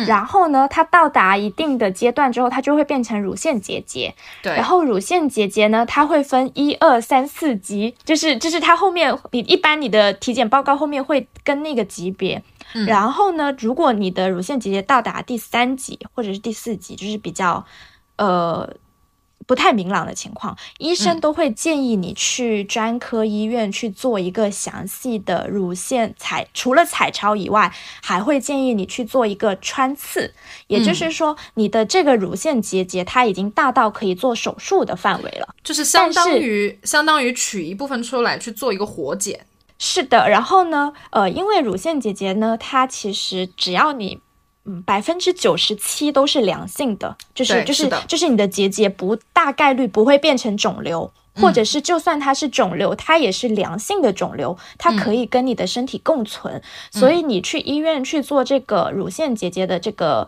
[0.07, 4.15] 然后呢，它到达一定的阶段之后，它就会变成乳腺结节。
[4.41, 12.41] 对，然后乳腺结节呢，它会分一二三四级，就是就是它后面你一般你的体检报告后面会跟那个级别。
[12.87, 17.65] 然后呢，如果你的乳腺结节到达第三级或者是第四级，就是比较
[18.15, 18.73] 呃。
[19.51, 27.69] 不太明朗的情况，医生都会建议你去专科医院去做一个详细的乳腺彩，除了彩超以外，
[28.01, 30.33] 还会建议你去做一个穿刺。
[30.67, 39.45] 也就是说，你的这个乳腺结节它已经大到可以做手术的范围了，就是相当于相当于取一部分出来去做一个活检。
[39.77, 44.21] 是的，然后呢，呃，因为乳腺结节呢，它其实只要你。
[44.65, 56.61] 嗯，百分之九十七都是良性的，就是就是就是你的结节不大概率不会变成肿瘤，或者是就算它是肿瘤，它也是良性的肿瘤，它可以跟你的身体共存。
[56.91, 60.27] 所以你去医院去做这个乳腺结节的这个，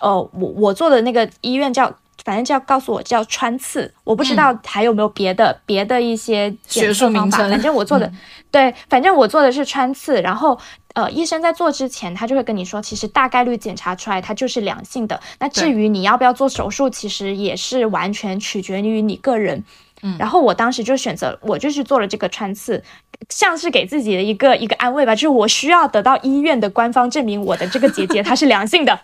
[0.00, 1.92] 呃，我我做的那个医院叫。
[2.24, 7.38] 反正就要告诉我叫穿刺，我不知道还有没有别的别的一些学术方法。
[7.38, 8.10] 反正我做的，
[8.50, 10.22] 对，反正我做的是穿刺。
[10.22, 10.56] 然后，
[10.94, 15.20] 呃，医生在做之前，他就会跟你说，其实大概率检查出来它就是良性的。
[15.40, 19.64] 那至于你要不要做手术，其实也是完全取决于你个人。
[20.02, 22.82] 嗯，然后我当时就选择，我就去做了这个穿刺，
[23.30, 29.00] 像是给自己的一个一个安慰吧，就是我需要得到医院的官方证明我的这个结节它是良性的，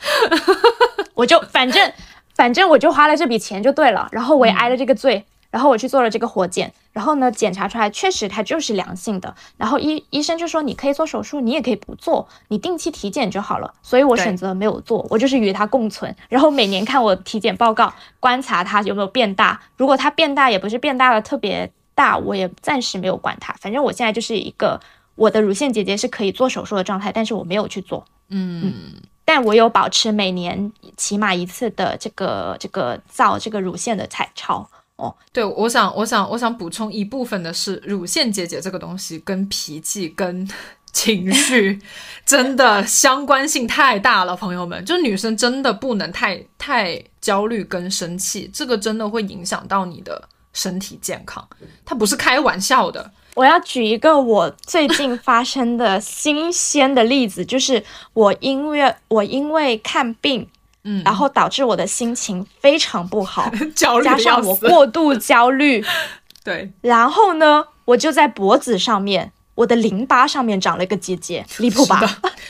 [1.15, 1.93] 我就反正。
[2.39, 24.81] 反正我就花了这笔钱就对了，然后我也挨了这个罪，然后我去做了这个活检，然后呢检查出来确实它就是良性的，然后医医生就说你可以做手术，你也可以不做，你定期体检就好了，所以我选择没有做，我就是与它共存，然后每年看我体检报告，观察它有没有变大，如果它变大也不是变大的特别大，我也暂时没有管它，反正我现在就是一个
[25.17, 28.95] 我的乳腺结节是可以做手术的状态，但是我没有去做，嗯。
[29.29, 34.67] 但我有保持每年起码一次的这个这个造这个乳腺的彩超
[34.97, 35.15] 哦。
[35.35, 40.49] 对，我想我想我想补充一部分的是，乳腺结节这个东西跟脾气跟
[40.95, 41.79] 情绪
[42.25, 51.47] 真的相关性太大了，朋友们，就女生真的不能太太焦虑跟生气，这个真的会影响到你的身体健康，
[51.85, 53.13] 它不是开玩笑的。
[53.39, 60.49] 我要举一个我最近发生的新鲜的例子，就是我因为我因为看病，
[60.83, 65.85] 嗯，然后导致我的心情非常不好， 焦虑加上我过度焦虑，
[66.43, 72.01] 对，然后呢，我就在脖子上面，我的淋巴上面长了一个结节， 离谱吧？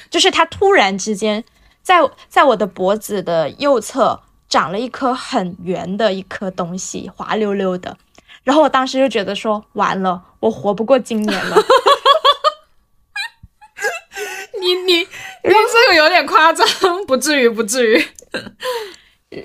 [0.09, 1.45] 就是它突然之间
[1.83, 7.99] 在在我的脖子的右侧长了一颗很圆的一颗东西，滑溜溜的。
[8.43, 11.57] 然后我当时就觉得说，完了，我活不过今年了。
[14.61, 15.07] 你你你
[15.43, 16.67] 这个有点夸张，
[17.07, 18.05] 不至于不至于。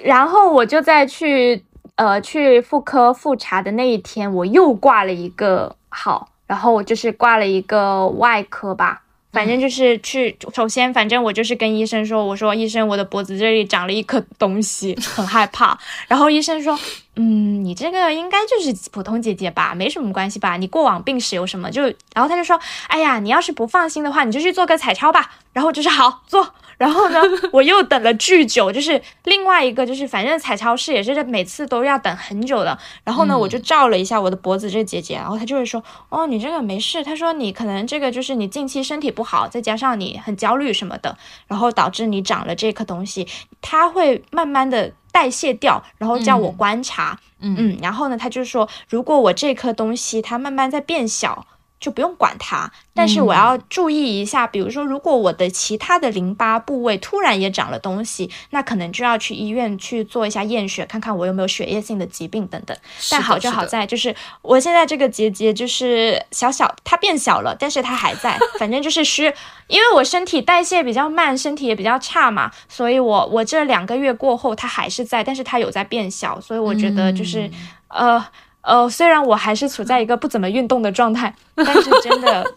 [0.03, 1.63] 然后我就在去
[1.95, 9.02] 呃去妇科复查的那一天，我又挂了一个号，然后我就是挂了一个外科吧。
[9.33, 15.77] 反正就是去，首先，反正我就是跟医生说，我说医生，我的脖子这里长了一颗东西，很害怕。
[16.07, 16.79] 然后医生说，
[17.15, 20.55] 嗯，你这个应该就是普通结节吧，没什么关系吧？
[20.55, 21.71] 你过往病史有什么？
[21.71, 21.81] 就，
[22.13, 25.31] 然后他就说，哎呀，你要是不放心的话，你就去做个彩超吧。
[25.51, 26.53] 然后就是好做。
[26.77, 27.21] 然后呢，
[27.51, 32.77] 我又等了巨久，就是另外一个，就是反正彩超市也是每次都要等很久的。
[33.03, 37.03] 然后呢，我就照了一下我的脖子这结节，然后他就会说，哦，你这个没事。
[37.03, 41.17] 他说你可能这个就是你近期身体不好，再加上你很焦虑什么的，
[41.47, 43.27] 然后导致你长了这颗东西，
[43.61, 51.45] 它会慢慢的代谢掉，然后叫我观察，嗯嗯，然后呢，他就说，如果我这颗东西它慢慢在变小。
[51.83, 62.75] 就不用管它，但是我要注意一下，比如说，如果我的其他的淋巴部位突然也长了东西，那可能就要去医院去做一下验血，看看我有没有血液性的疾病等等。
[63.11, 68.39] 但好就好在，就是我现在这个结节就是小小，它变小了，但是它还在。
[68.57, 69.23] 反正就是需，
[69.67, 77.51] 因为我身体代谢比较慢，身体也比较差嘛，所以我我这两个月过后它还是在，但是它有在变小，所以我觉得就是
[77.89, 78.25] 呃。
[78.63, 82.55] 呃，虽然我还是处在一个不怎么运动的状态，但是真的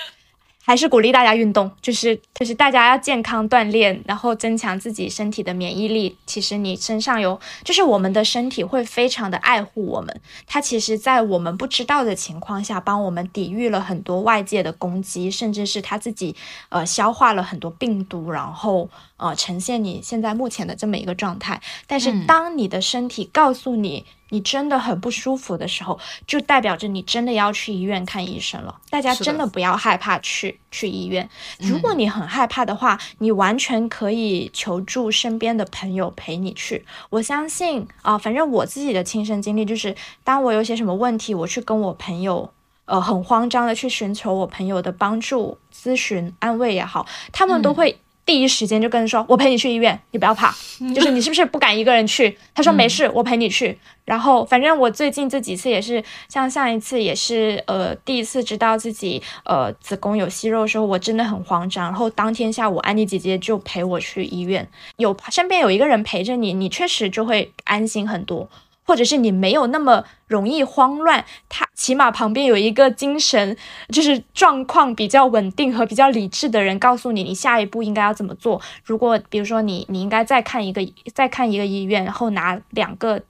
[0.62, 6.16] 还是鼓励大家运动，就是就是大家要健康锻炼，然后增强自己身体的免疫力。
[6.26, 16.34] 其实你身上有，就是我们的身体会非常的爱护我们，它其实在我们不知道的情况下，帮我们抵御了很多外界的攻击，甚至是它自己
[16.68, 21.60] 呃消化了很多病毒，然后呃呈现你现在目前的这么一个状态。
[21.86, 28.80] 但是当你的身体告诉你，你真的很不舒服的时候，就代表着你真的要去医院看医生了。
[28.90, 31.28] 大家真的不要害怕去去医院。
[31.58, 36.84] 如果你很害怕的话，你完全可以求助身边的朋友陪你去。
[37.10, 39.94] 我相信啊，反正我自己的亲身经历就是，
[40.24, 42.50] 当我有些什么问题，我去跟我朋友，
[42.86, 47.96] 呃，很慌张的去寻求我朋友的帮助、咨询、安慰也好，他们都会。
[48.26, 50.52] 第一时间就跟人说：“我陪你去医院，你不要怕。
[50.92, 61.84] 就是你是不是不敢一个人去？”他说：“没事，我陪你去。”然后反正我最近这几次也是，像上一次也是，呃，第一次知道自己呃子宫有息肉的时候，我真的很慌张。
[61.84, 68.48] 然后当天下午，安妮姐姐就陪我去医院，有身边有一个人陪着你，你确实就会安心很多。
[68.86, 73.56] 或者是你没有那么容易慌乱，他起码旁边有一个精神
[73.88, 78.62] 就是状况比较稳定和比较理智的人，告诉你你下一步应该要怎么做。
[78.84, 80.80] 如果比如说你你应该再看一个
[81.12, 83.20] 再看一个医院，然后拿两个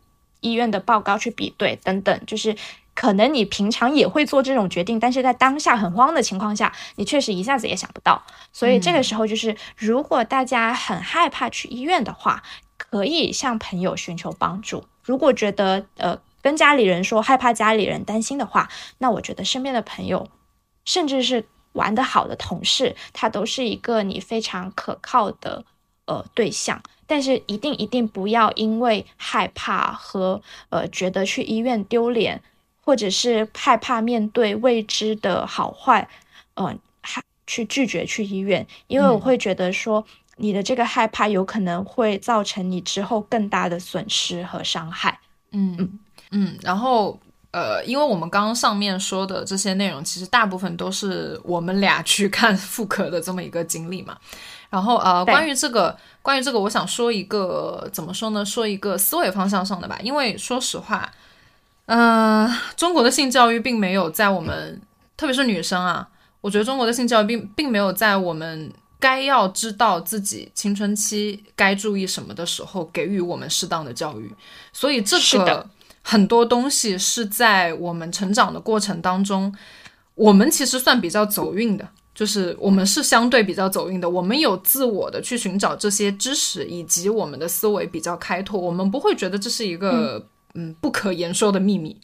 [0.40, 2.54] 医院的报告去比对等等，就是
[2.94, 8.22] 可能你平常也会做这种决定，但是在当下很慌的情况下，你确实一下子也想不到。
[8.52, 12.42] 所以这个时候就是，如果大家很害怕去医院的话，
[12.76, 14.84] 可以向朋友寻求帮助。
[15.06, 20.28] 如果觉得呃跟家里人说害怕家里人担心的话，那我觉得身边的朋友，
[20.84, 25.64] 甚至是玩得好的同事，他都是一个你非常可靠的
[26.06, 26.82] 呃对象。
[27.06, 32.42] 但是一定一定不要因为害怕和呃觉得去医院丢脸，
[32.84, 36.08] 或者是害怕面对未知的好坏，
[36.54, 40.04] 嗯，还去拒绝去医院，因为我会觉得说。
[40.36, 45.18] 你的这个害怕有可能会造成你之后更大的损失和伤害。
[45.52, 45.98] 嗯嗯
[46.30, 46.58] 嗯。
[46.62, 47.18] 然后
[47.52, 54.16] 呃，因为我们刚刚上面说的这些内容，其实大部分都是我们俩去 看妇科的这么一个经历嘛。
[54.68, 58.44] 然后呃，关于这个，关于这个，我想说一个怎么说呢？
[58.44, 59.98] 说一个思维方向上的吧。
[60.02, 61.10] 因为说实话，
[61.86, 64.82] 嗯，中国的性教育并没有在我们，
[65.16, 66.06] 特别是女生啊，
[66.42, 68.70] 我觉得中国的性教育并并没有在我们。
[68.98, 74.32] 该要知道自己青春期该注意什么的时候，给予我们适当的教育。
[74.72, 75.68] 所以这个
[76.02, 79.54] 很多东西是在我们成长的过程当中，
[80.14, 84.08] 我们其实算比较走运的，就是我们是相对比较走运的。
[84.08, 91.98] 我们有自我的去寻找这些知识，以及我们的思维比较开拓，我们不会觉得这是一个嗯不可言说的秘密。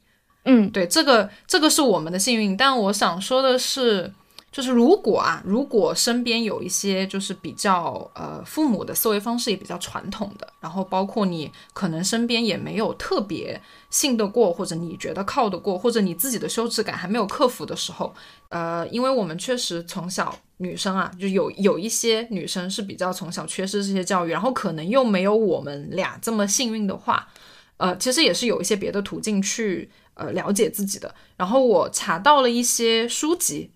[0.45, 4.13] 嗯，对，这个这个是我们的幸运，但我想说的是，
[4.53, 18.15] 就是如果啊，如果身边有一些就是比较呃父母的思维方式也比较传统的，然后包括你可能身边也没有特别信得过，或者你觉得靠得过，或者你自己的羞耻感还没有克服的时候，
[18.51, 27.27] 呃，因为我们确实从小女生啊，就有有一些女生是比较从小缺失这些教育，然后可能又没有我们俩这么幸运的话，
[27.79, 29.91] 呃，其实也是有一些别的途径去。
[30.15, 31.13] 呃，了解自己的。
[31.39, 33.71] 然后我查到了一些书籍，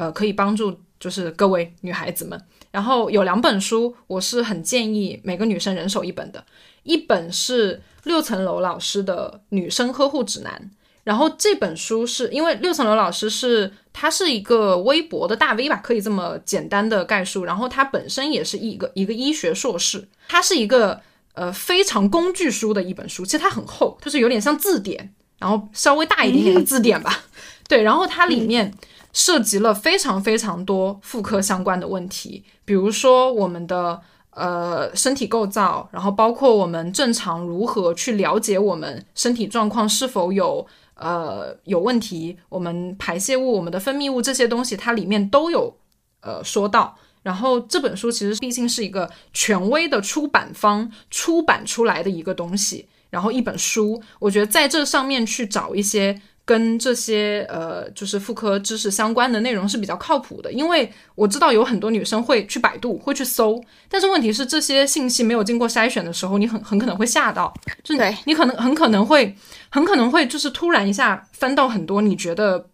[0.00, 2.40] 呃，可以帮助就是各位女孩子们。
[2.70, 6.42] 然后有两本书，我是很建议每个女生人手一本的。
[6.84, 10.70] 一本是六层楼老师的《女生呵护指南》，
[11.04, 17.44] 然后这本书是因为六层楼老师是他是一个微博的大 V 吧，可以这么简单的概述。
[17.44, 20.98] 然后他本身也是一个一个医学硕士，他是一个
[21.34, 25.12] 呃非常工具书的一本书，其实它很厚，就是有点像字典。
[25.38, 27.24] 然后稍微大一点点的字典吧，
[27.66, 28.70] 对，然后它里面
[29.12, 34.00] 涉及了非常非常多妇科相关的问题，比如说我们的
[34.30, 45.76] 呃身体构造，然后包括我们正常如何去了解我们身体状况是否有呃有问题，我们排泄物、我们的分泌物这些东西，它里面都有
[46.20, 46.96] 呃说到。
[47.22, 52.88] 然后这本书其实毕竟是一个权威的出版方出版出来的一个东西。
[53.10, 60.52] 然后一本书，我觉得在这上面去找一些跟这些呃，就是妇科知识相关的内容是比较靠谱的。
[60.52, 67.52] 因为我知道有很多女生会去百度，会去搜，但是问题是这些信息没有经过筛选的时候，你很很可能会吓到，
[67.84, 69.34] 就对你可能很可能会
[69.70, 72.68] 很可能会就是突然一下翻到很多你觉得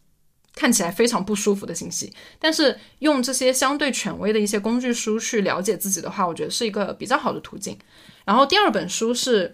[0.55, 2.12] 看起来非常不舒服的信息。
[2.39, 7.77] 但是用这些相对权威的一些工具书去了解自己的话，我觉得是一个比较好的途径。
[8.25, 9.53] 然后第二本书是。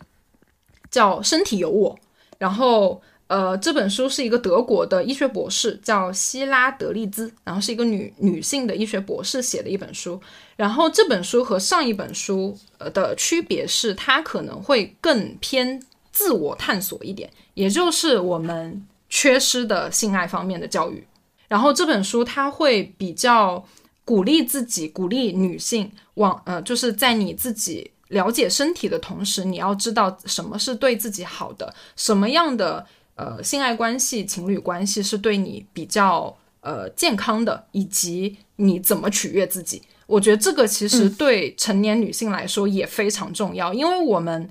[0.92, 1.94] 叫《身体有我》，
[2.36, 3.00] 然后
[3.32, 10.20] 呃，这本书是一个德国的医学博士，叫希拉德利兹，然后是一个女女性的医学博士写的一本书。
[10.54, 21.02] 然后这本书和上一本书呃的区别是，它可能会更偏自我探索一点，也就是我们缺失的性爱方面的教育。
[21.48, 23.64] 然后这本书它会比较
[24.04, 27.90] 鼓励自己，鼓励女性往呃，就是在你自己。
[28.08, 32.86] 了解身体的同时，你要知道什么是对自己好的，什么样的
[33.22, 39.80] 呃性爱关系、情侣关系是对你比较呃健康的，以及你怎么取悦自己。
[40.06, 44.50] 我觉得这个其实对成年女性来说也非常重要，因为我们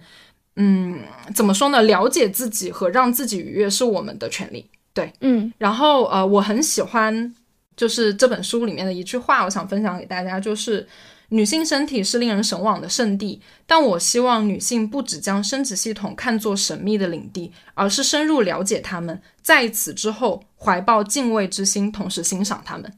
[0.56, 1.00] 嗯
[1.36, 1.82] 怎么说呢？
[1.82, 4.66] 了解自己和让自己愉悦是我们的权利。
[4.94, 5.52] 对，嗯。
[5.58, 7.36] 然后呃，我很喜欢
[7.76, 10.88] 就是这本书里面的一句话，我想分享给大家，就是。
[11.34, 22.92] 女性身体是令人神往的圣地，但我希望女性不只将生殖系统看作神秘的领地，而是深入了解他们，在此之后怀抱敬畏之心，同时欣赏他们。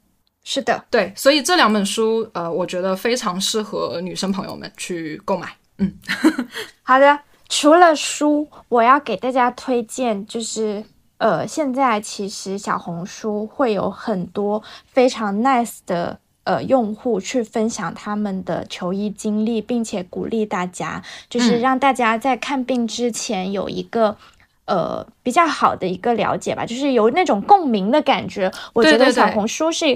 [0.43, 5.55] 是的，对，所以这两本书，呃，我觉得非常适合女生朋友们去购买。
[5.77, 5.93] 嗯，
[6.81, 7.19] 好的。
[7.49, 10.83] 除了书，我要给大家推荐，就是
[11.19, 16.19] 呃，现在其实小红书会有很多非常 nice 的。
[16.45, 24.17] 呃，用户去分享他们的求医经历，并且鼓励大家，就是让大家在看病之前有一个
[24.65, 28.51] 呃比较好的一个了解吧，就是有那种共鸣的感觉。
[28.73, 29.89] 我觉得小红书是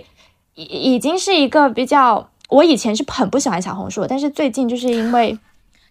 [0.56, 5.38] 已已经是一个比较，我以前是很不喜欢小红书，但是最近就是因为。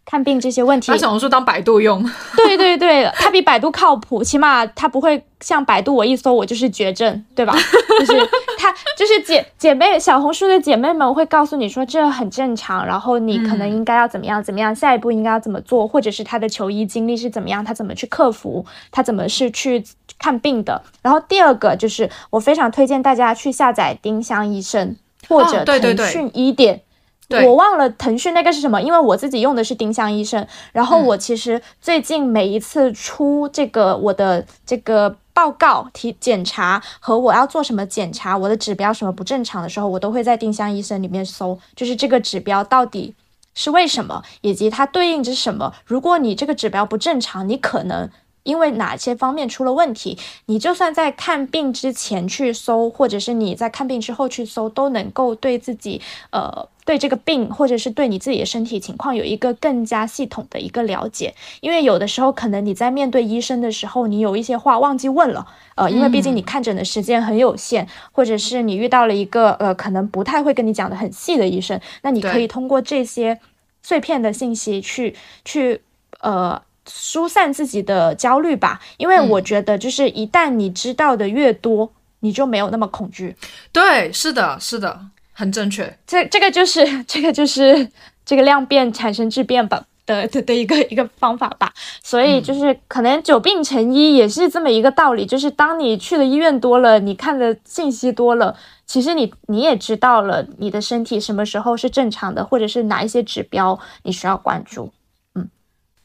[0.07, 2.01] 看病这些问题，把小红书当百度用。
[2.37, 7.53] 对 对对，它比百度靠谱，起码它不会像百度，我一搜我就是绝症，对吧？
[7.99, 19.85] 就是它，就是姐姐妹，小红书的姐妹们会告诉你说这很正常，然后你可能应该要怎么样怎么样，下一步应该要怎么做，或者是他的求医经历是怎么样，他怎么去克服，他怎么是去
[20.21, 20.81] 看病的。
[21.03, 24.95] 然后第二个就是我非常推荐大家去下载丁香医生
[25.29, 26.83] 或者腾讯医典。
[27.29, 30.47] 我忘了腾讯那个是什么，因为我自己用的是丁香医生。
[30.73, 43.15] 然后我其实最近每一次出这个我的这个报告提检查和我要做什么检查，我的指标什么不正常的时候，我都会在丁香医生里面搜，就是这个指标到底
[43.55, 45.73] 是为什么，以及它对应着什么。
[45.85, 48.09] 如果你这个指标不正常，你可能。
[48.47, 56.01] 因为哪些方面出了问题，你就算在看病之前去搜，或者是你在看病之后去搜，都能够对自己，
[56.31, 61.35] 呃，对这个病，或者是对你自己的身体情况有一个更加系统的一个了解。
[61.61, 73.39] 因为有的时候可能你在面对医生的时候，你有一些话忘记问了，呃，因为毕竟你看诊的时间很有限，或者是你遇到了一个呃，可能不太会跟你讲的很细的医生，那你可以通过这些
[73.83, 75.15] 碎片的信息去
[75.45, 75.83] 去，
[76.21, 76.63] 呃。
[76.89, 83.35] 疏散自己的焦虑吧，因为我觉得就是一旦你知道的越多，你就没有那么恐惧。
[83.73, 85.01] 对，是的，是的，
[85.37, 85.97] 很正确。
[86.07, 87.89] 这这个就是 这个就是
[88.25, 91.71] 这个量变产生质变吧的的的一个一个方法吧。
[92.03, 98.57] 所以就是可能久病成医也是这么一个道理，就是当你去的医院多了，你看的信息多了，
[98.87, 104.91] 其实你你也知道了你的身体什么时候是正常的，或者是哪一些指标你需要关注。
[105.35, 105.49] 嗯，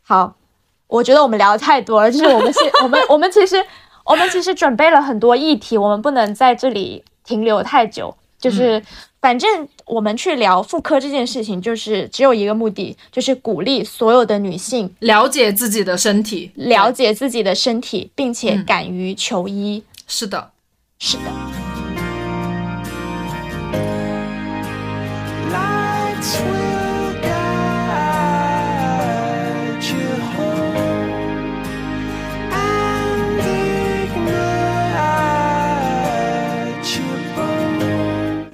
[0.03, 0.36] 好。
[0.91, 3.65] 我觉得我们聊的太多了，就是我们是， 我们我们其实
[4.03, 8.13] 我们其实准备了很多议题，我们不能在这里停留太久。
[8.41, 8.83] 就是
[9.21, 19.83] 反正我们去聊妇科这件事情，就是只有一个目的，就是鼓励所有的女性了解自己的身体，了解自己的身体，并且敢于求医。
[20.07, 20.51] 是的，
[20.97, 21.61] 是的。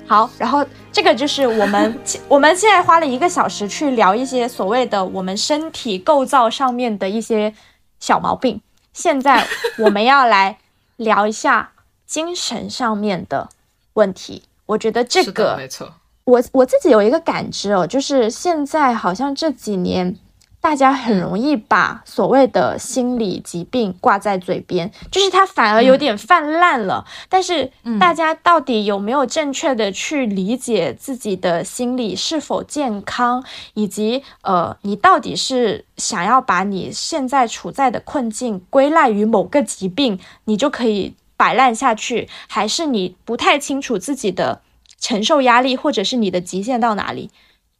[0.07, 1.99] 好，然后这个就是我们
[2.29, 7.53] 我们现在花了一个小时去聊一些所谓的我们身体构造上面的一些
[7.99, 8.61] 小毛病。
[8.93, 9.45] 现在
[9.79, 10.57] 我们要来
[10.95, 11.71] 聊一下
[12.05, 13.49] 精神上面的
[13.93, 14.43] 问题。
[14.65, 15.93] 我觉得这个没错，
[16.23, 20.17] 我我自己有一个感知哦，就是现在好像这几年。
[20.59, 27.05] 大家很容易把所谓的心理疾病挂在嘴边，就是它反而有点泛滥了。
[27.29, 33.45] 但是大家到底有没有正确的去理解自己的心理是否健康，
[33.75, 44.61] 以及呃，你到底是想要把你现在处在的困境归赖于某个疾病，你就可以摆烂下去，还是你不太清楚自己的
[44.99, 47.29] 承受压力或者是你的极限到哪里？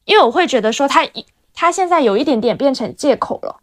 [0.05, 1.05] 因为我会觉得说他
[1.57, 1.59] 一。
[1.59, 3.59] 他现在有一点点变成借口了，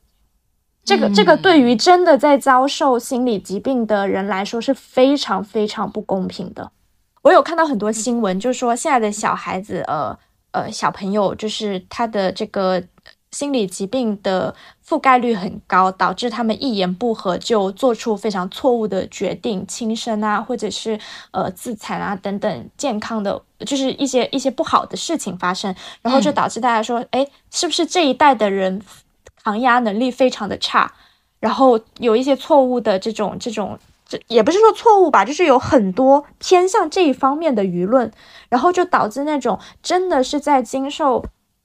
[0.85, 6.73] 这个这个对于真的在遭受心理疾病的人来说是非常非常不公平的。
[7.23, 10.19] 我有看到很多新闻，就是说现在的小孩子，呃
[10.51, 12.83] 呃，小朋友就是他的这个。
[13.31, 14.55] 心理疾病的
[14.87, 28.83] 覆盖率很高，导致他们一言不合就做出非常错误的决定，轻生啊，或者是呃自残啊等等，健康的就是一些一些不好的事情发生，然后就导致大家说，哎，是不是这一代的人
[29.43, 30.93] 抗压能力非常的差？
[31.41, 38.13] 然后有一些错误的这种这种，这也不是说错误吧，就是有很多偏向这一方面的舆论，
[38.51, 41.25] 然后就导致那种真的是在经受。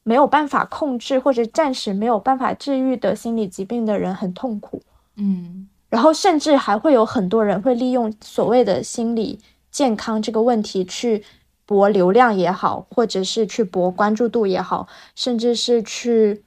[0.09, 4.81] 没有办法控制或者暂时没有办法治愈的心理疾病的人很痛苦，
[5.17, 9.39] 嗯，然后甚至还会有很多人会利用所谓的心理
[9.69, 11.23] 健康这个问题去
[11.67, 16.43] 博流量也好，或者是去博关注度也好，甚至是去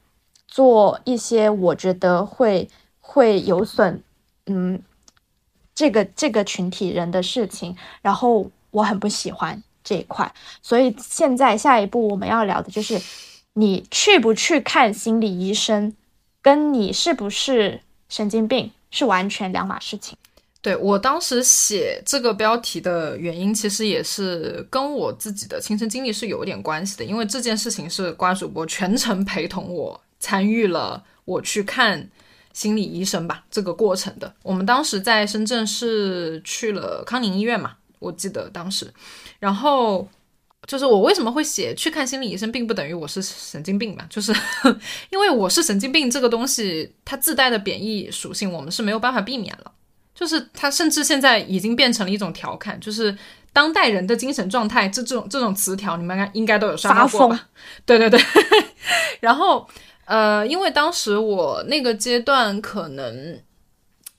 [0.49, 4.03] 做一些我觉得会会有损
[4.47, 4.83] 嗯
[5.73, 13.01] 这个这个群体人的事情，然后我很不喜欢这一块，所以现在下一步我们要聊的就是。
[13.55, 15.95] 你去不去看心理医生，
[16.41, 20.17] 跟你是不是神经病是完全两码事情。
[20.63, 27.05] 对我当时写这个标题的原因，其实也是跟我自己的亲身经历是有点关系的。
[27.05, 32.09] 因为这件事情是瓜主播全程陪同我参与了，我去看
[32.55, 34.35] 心理医生吧这个过程的。
[34.43, 38.91] 我们当时在深圳是去了康宁医院嘛，我记得当时，
[39.39, 40.09] 然后。
[40.67, 44.05] 就是我为什么会写去看心理医生，并不等于我是神经病嘛？
[44.09, 44.33] 就是
[45.11, 49.73] 因为我是神经病这个东西，它自带的贬义属性，我们是没有办法避免了。
[50.15, 53.17] 就是它甚至现在已经变成了一种调侃，就是
[53.53, 57.49] 当代人的精神状态，这这种这种词条，你们应该应该都有刷到过吧？
[57.85, 58.21] 对对对。
[59.21, 59.69] 然后
[60.05, 63.41] 呃，因为当时我那个阶段可能。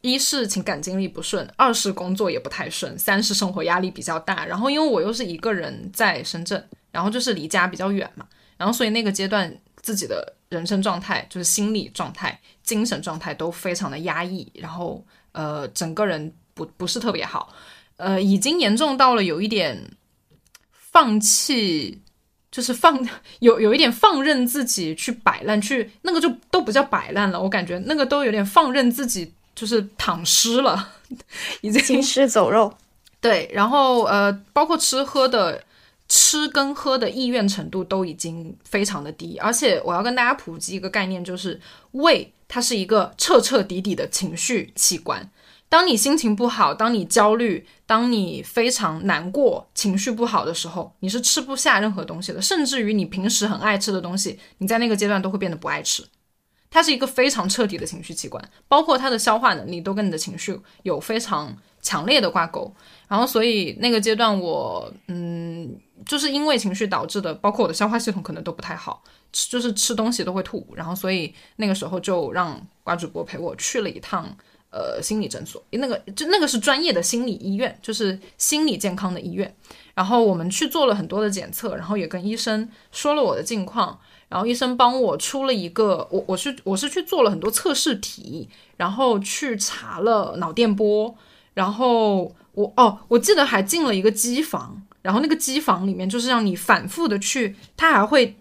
[0.03, 4.45] 一是情感经历不顺，二是工作也不太顺，三是生活压力比较大。
[4.45, 8.27] 然后因为我又是一个人在深圳，然后就是离家比较远嘛，
[8.57, 15.01] 然后所以那个阶段自己的人生状态，就是心理状态、精神状态都非常的压抑，然后
[15.31, 17.53] 呃整个人不不是特别好，
[17.95, 19.89] 呃已经严重到了有一点
[20.73, 22.01] 放弃，
[22.51, 22.99] 就是放
[23.39, 29.33] 有有一点放任自己去摆烂，去那个就都不叫摆烂了，我感觉那个都有点放任自己。
[29.55, 30.89] 就是躺尸了，
[31.61, 32.73] 已经行尸走肉。
[33.21, 35.63] 对，然后呃，包括吃喝的
[36.09, 39.37] 吃跟喝的意愿程度都已经非常的低。
[39.37, 41.59] 而且我要跟大家普及一个概念，就是
[41.91, 45.29] 胃它是一个彻彻底底的情绪器官。
[45.69, 56.03] 当你心情不好，当你焦虑，当你非常难过、情绪不好的时候，你是吃不下任何东西的，甚至于你平时很爱吃的东西，你在那个阶段都会变得不爱吃。
[56.73, 62.73] 它是一个非常彻底的情绪器官，包括它的消化能力都跟你的情绪有非常强烈的挂钩。
[63.07, 70.67] 然后，所以那个阶段我，嗯，就是因为情绪导致的，包括我的消化系统可能都不太好，就是吃东西都会吐。
[70.75, 74.35] 然后，所以那个时候就让瓜主播陪我去了一趟，
[74.71, 79.55] 呃，心理诊所，那个就那个是专业的心理医院，就是心理健康的医院。
[79.93, 83.99] 然后我们去做了很多的检测，然后也跟医生说了我的近况。
[84.33, 91.15] 然后医生帮我出了一个，我我是我是去做了很多测试题，然后去查了脑电波，
[91.53, 98.35] 然后我哦，我记得还进了一个机房，然后那个机房里面就是让你反复的去，他还会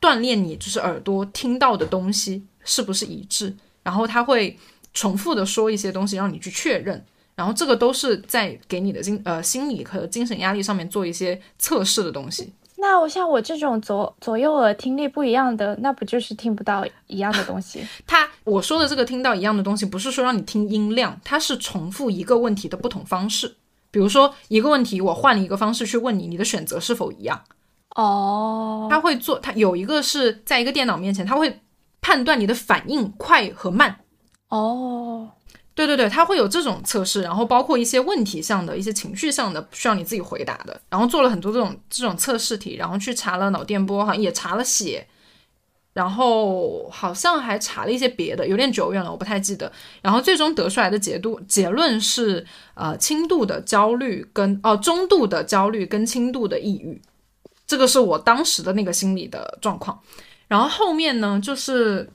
[0.00, 4.58] 锻炼你，就是耳朵听到的东西是不是一致，然后他会
[4.92, 7.04] 重复的说一些东西让你去确认，
[7.36, 12.52] 然后这个都是在给你的精呃心理和精神压力上面做一些测试的东西。
[12.78, 17.86] 那我像我这种左左右耳听力不一样的，那不就是听不到一样的东西？
[18.06, 23.56] 他我说的这个听到一样的东西，不是说让你听音量，它是重复一个问题的不同方式。
[23.90, 27.40] 比如说一个问题，我换了一个方式去问你，你的选择是否一样？
[27.94, 31.60] 哦，他会做，他有一个是在一个电脑面前，他会
[32.02, 34.00] 判断你的反应快和慢。
[34.48, 35.30] 哦。
[35.76, 45.06] 对对对，它会有这种测试，然后包括一些问题上的一些情绪上的需要你自己回答的，然后做了很多这种这种测试题，然后去查了脑电波，好像也查了血，
[45.92, 49.70] 然后好像还查了一些别的，有点久远了，我不太记得。
[50.00, 56.98] 然后最终得出来的结度结论是，呃，轻度的焦虑跟哦中度的焦虑跟轻度的抑郁，
[57.66, 60.00] 这个是我当时的那个心理的状况。
[60.48, 62.08] 然后后面呢，就是。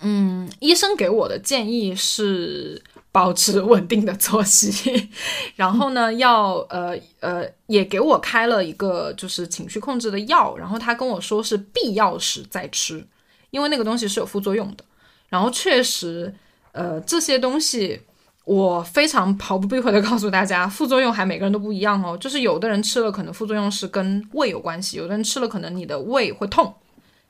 [0.00, 2.80] 嗯，医生给我的建议是
[3.10, 5.08] 保持稳定的作息，
[5.56, 13.04] 然后呢，要呃呃，也给我开了一个就是情绪控制的药，然后他跟我说是必要时再吃，
[13.50, 14.84] 因为那个东西是有副作用的。
[15.28, 16.32] 然后确实，
[16.70, 18.00] 呃，这些东西
[18.44, 22.16] 我非常毫不避讳的告诉大家，副作用还每个人都不一样哦。
[22.16, 26.72] 就是有的人吃了可能副作用是跟胃有关系，有的人吃了可能你的胃会痛，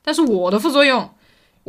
[0.03, 1.09] 但是我的副作用。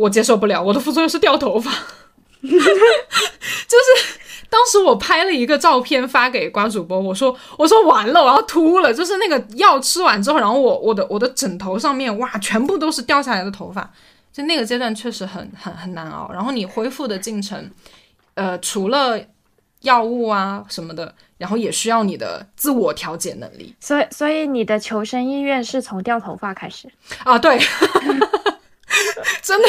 [0.00, 1.70] 我接受不了，我的副作用是掉头发，
[2.40, 13.92] 就是当时我拍了一个照片发给瓜主播，我说我说完了，我要秃了，就是那个药吃完之后，然后我我的我的枕头上面哇，全部都是掉下来的头发，
[14.32, 16.30] 就那个阶段确实很很很难熬。
[16.32, 17.70] 然后你恢复的进程，
[18.32, 19.20] 呃，除了
[19.82, 23.74] 药物啊什么的，然后也需要你的自我调节能力。
[23.78, 26.90] 所以所以你的求生意愿是从掉头发开始
[27.22, 27.38] 啊？
[27.38, 27.58] 对。
[29.42, 29.68] 真的，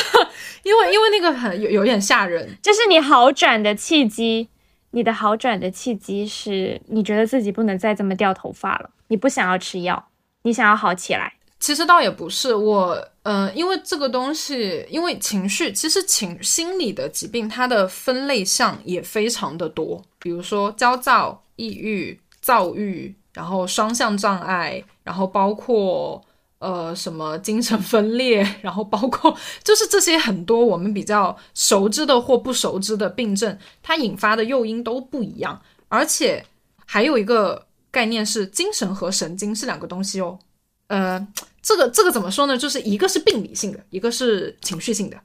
[0.63, 4.49] 因为因为那个很有有点吓人，就是你好转的契机，
[4.91, 10.09] 你的好转的契机是你觉得自己不能再这么掉头发了，你不想要吃药，
[10.43, 11.33] 你想要好起来。
[11.59, 26.21] 其实倒也不是我，嗯，因为这个东西，因为情绪，其实情心理的疾病它的分类项也非常的多，比如说焦躁、抑郁、躁郁，然后双向障碍，然后包括。
[26.61, 36.45] 呃，什么精神分裂，然后包括就是这些很多我们比较熟知的或不熟知的病症，它引发的诱因都不一样，而且
[36.85, 40.37] 还有一个概念是精神和神经是两个东西哦。
[40.85, 41.27] 呃，
[41.63, 42.55] 这个这个怎么说呢？
[42.55, 45.17] 就是一个是病理性的，一个是情绪性的。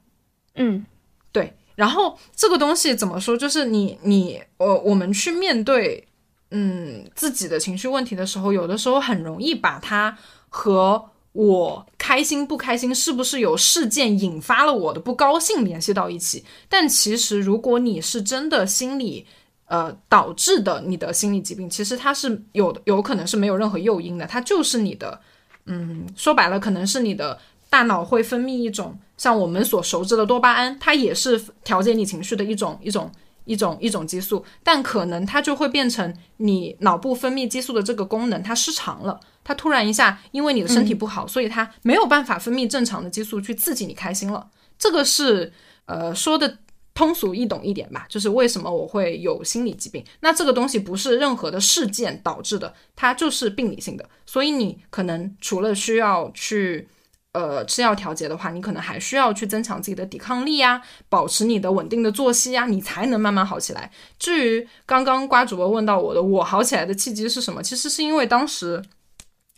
[0.55, 0.83] 嗯，
[1.31, 1.53] 对。
[1.75, 3.37] 然后这个东西怎么说？
[3.37, 6.07] 就是你你我我们去面对
[6.49, 10.17] 嗯自己的情绪问题的时候，有的时候很容易把它
[10.49, 16.43] 和我开心不开心，是不是有事件引发了我的不高兴联系到一起？
[16.67, 19.23] 但其实，如果你是真的心理，
[19.67, 25.21] 呃，导致的你的心理疾病，其实它是有有可能是没有任何诱因的，它就是你的，
[25.67, 33.11] 嗯，说白了，可能是你的大脑会分泌一种像我们所熟知的多巴胺，它也是调节你情绪的一种一种。
[33.47, 44.47] 一种一种激素，但可能它就会变成你脑部分泌激素的这个功能它失常了，它突然一下因为你的身体不好，所以它没有办法分泌正常的激素去刺激你开心了。
[44.77, 45.51] 这个是
[45.85, 46.59] 呃说的
[46.93, 50.03] 通俗易懂一点吧，就是为什么我会有心理疾病。
[50.19, 56.87] 那这个东西不是任何的事件导致的，它就是病理性的，所以你可能除了需要去。
[57.33, 63.91] 呃，吃药调节的话，你可能还需要去增强自己的抵抗力呀，保持你的稳定的作息呀，你才能慢慢好起来。
[64.17, 67.61] 至于刚刚瓜主播问到我的，我好起来的契机是什么？
[67.61, 68.81] 其实是因为当时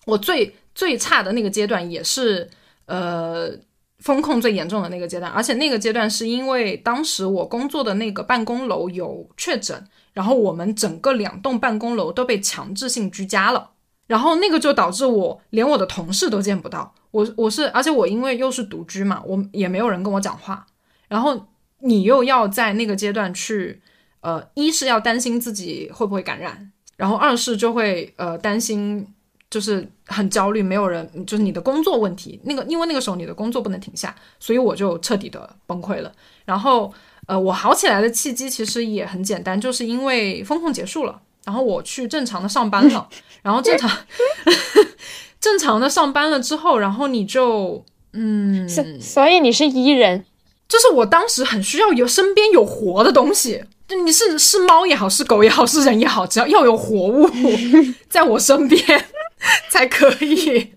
[0.06, 2.50] 我最最差的那个阶段，也是
[2.86, 3.50] 呃
[4.00, 13.70] 风控最严重的那个阶段，而且那个阶段是因为当时我工作的那个办公楼有确诊，然后我们整个两栋办公楼都被强制性居家了，
[14.10, 16.96] 然后那个就导致我连我的同事都见不到。
[17.12, 20.66] 我我是，而且我因为又是独居嘛，我也没有人跟我讲话。
[21.08, 21.46] 然后
[21.82, 23.80] 你又要在那个阶段去，
[24.22, 29.08] 呃，一是要担心自己会不会感染，然后二是就会呃担心
[29.48, 36.12] 就是很焦虑，没有人就是你的工作问题，那个因为那个时候你的工作不能停下，所以我就彻底的崩溃了。
[36.46, 36.92] 然后
[37.28, 43.10] 呃，我好起来的契机其实也很简单，就是因为风控结束了，然后我去正常的上班了，
[43.42, 43.90] 然后正常
[45.42, 50.24] 正常的上班了之后，然后你就嗯，所所以你是 E 人，
[50.68, 57.28] 就是我当时很需要有身边有活的东西，就你是是猫也好，是狗也好，是人也好，只要要有活物
[58.08, 59.06] 在我身边
[59.70, 60.76] 才可以。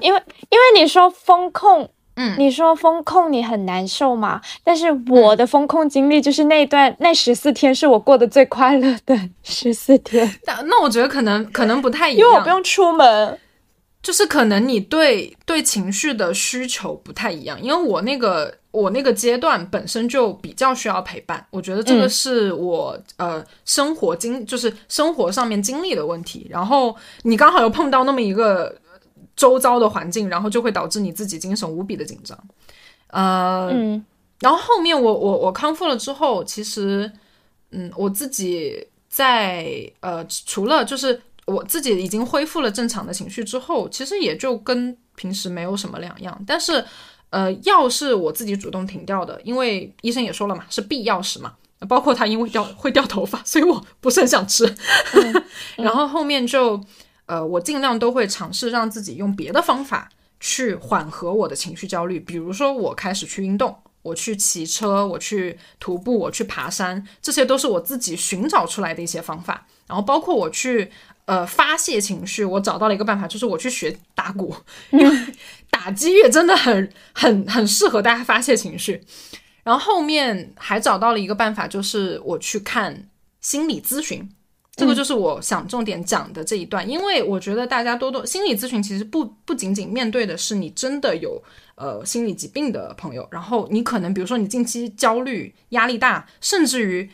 [0.00, 0.20] 因为
[0.50, 2.34] 因为你说风控，嗯。
[2.38, 13.38] 你说风控你很难受嘛，但是我的风控经历就是那段那十四天是我过得最快乐的 十四天，那那我觉得可能可能不太一样，因为我不用出门。
[14.02, 22.10] 就是可能你对对情绪的需求不太一样，因为我那个我那个阶段本身就比较需要陪伴，我觉得这个嗯。
[22.10, 28.76] 是我、呃生活经就是生活上面经历的问题，然后你刚好又碰到那么一个
[29.36, 32.38] 周遭的环境，然后就会导致你自己精神无比的紧张，
[33.08, 34.04] 呃，嗯
[34.40, 37.10] 然后后面我我我康复了之后，其实，
[37.70, 46.44] 嗯，我自己在呃，除了就是我自己已经恢复了正常的情绪之后，其实也就跟平时没有什么两样。
[46.46, 46.84] 但是，
[47.30, 51.54] 呃，药是我自己主动停掉的，因为医生也说了嘛，是必要时嘛。
[51.88, 54.72] 包括他因为掉 会掉头发，所以我不是很想吃。
[55.76, 56.80] 然后后面就，
[57.32, 69.66] 呃，我尽量都会尝试让自己用别的方法去缓和我的情绪焦虑，比如说我开始去运动，我去骑车，我去徒步，我去爬山，这些都是我自己寻找出来的一些方法。
[69.86, 70.90] 然后包括我去
[71.24, 74.54] 呃发泄情绪，我找到了一个办法，就是我去学打鼓，
[74.92, 75.26] 因为
[75.70, 79.02] 打击乐真的很很很适合大家发泄情绪。
[79.64, 83.08] 然后后面还找到了一个办法，就是我去看
[83.40, 84.28] 心理咨询。
[84.74, 91.42] 这个就是我想重点讲的这一段，因为我觉得大家多多心理咨询其实不不仅仅面对的是你真的有
[91.74, 97.10] 呃心理疾病的朋友，然后你可能比如说你近期焦虑、压力大，甚至于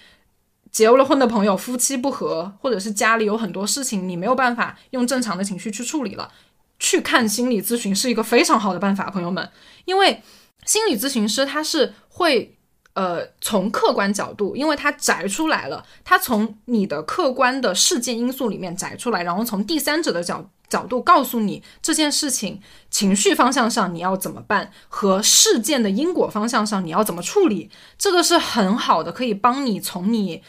[0.70, 6.30] 结了婚的朋友夫妻不和，或者是家里有很多事情你没有办法用正常的情绪去处理了，
[6.78, 9.50] 去看心理咨询是一个非常好的办法，朋友们，
[9.84, 10.22] 因为
[10.64, 12.54] 心理咨询师他是会。
[12.94, 22.60] 呃，从客观角度，因为它摘出来了，它从你的客观的事件因素里面摘出来，然后从第三者的角角度告诉你这件事情
[22.90, 30.42] 情绪方向上你要怎么办，和事件的因果方向上你要怎么处理，这个是很好的，可以帮你从你。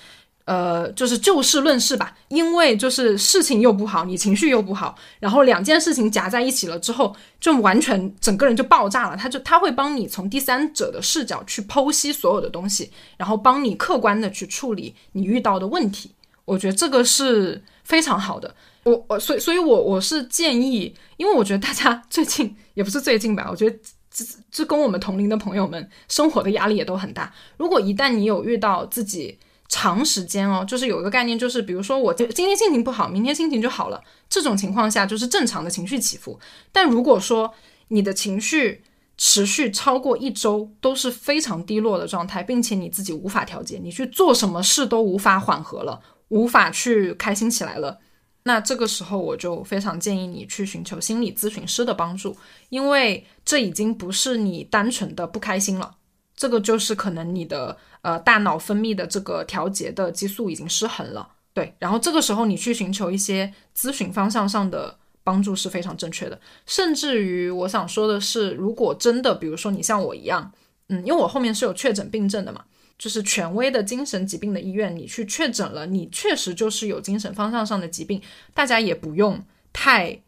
[0.49, 9.15] 呃，就是就事论事吧，因为就是事情又不好，你情绪又不好，然后两件事情夹在一起了之后，就完全整个人就爆炸了。
[9.15, 16.09] 他就他会帮你从第三者的视角去剖析所有的东西，然后帮你客观的去处理你遇到的问题。
[16.45, 18.55] 我觉得这个是非常好的。
[18.85, 23.77] 我我所以所以我我是建议，因为我觉得大家最近也不是最近吧，我觉得
[24.09, 27.31] 这这跟我们同龄的朋友们生活的压力也都很大。
[27.57, 29.37] 如果一旦你有遇到自己。
[29.69, 36.39] 长时间哦，就是有一个概念，就是比如说我今今天心情不好，明天心情就好了，这种情况下就是正常的情绪起伏。
[36.71, 37.53] 但如果说
[37.89, 38.83] 你的情绪
[39.15, 47.99] 持续超过一周都是非常低落的状态，并且你自己无法调节，你去做什么事都无法缓和了，无法去开心起来了，
[48.43, 52.35] 那这个时候我就非常建议你去寻求心理咨询师的帮助，
[52.69, 55.97] 因为这已经不是你单纯的不开心了。
[56.35, 70.51] 这个就是可能你的呃大脑分泌的这个调节的激素已经失衡了，对，然后这个时候你去寻求一些咨询方向上的帮助是非常正确的，甚至于我想说的是，如果真的比如说你像我一样，
[70.87, 72.63] 嗯，因为我后面是有确诊病症的嘛，
[72.97, 78.21] 就是权威的精神疾病的医院，你去确诊了，你确实就是有精神方向上的疾病，
[78.53, 80.21] 大家也不用太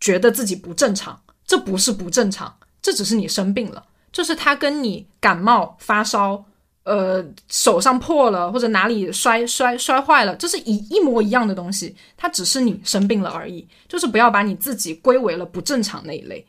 [0.00, 3.86] 觉得自己不正常，这不是不正常，这只是你生病了。
[4.10, 6.44] 就是它跟你感冒发烧，
[6.84, 13.66] 呃，手上破了或者哪里摔摔摔坏了，这是一一模一样的东西，它只是你生病了而已。
[13.88, 16.44] 就是不要把你自己归为了不正常那一类。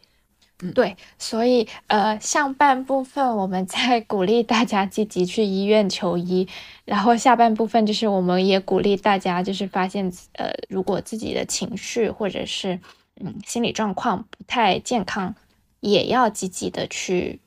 [0.62, 6.48] 嗯对，所以呃，上半部分我们在鼓励大家积极去医院求医，
[6.86, 12.80] 然后下半部分就是我们也鼓励大家，就是发现呃，如果自己的情绪或者是
[13.20, 15.36] 嗯心理状况不太健康，
[15.82, 17.42] 也要积极的去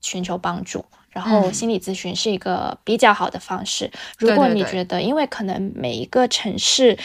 [0.00, 0.84] 寻求帮助。
[1.16, 1.54] 然后嗯。
[1.54, 3.90] 心理咨询是一个比较好的方式。
[4.18, 6.98] 如果你觉得，因为可能每一个城市，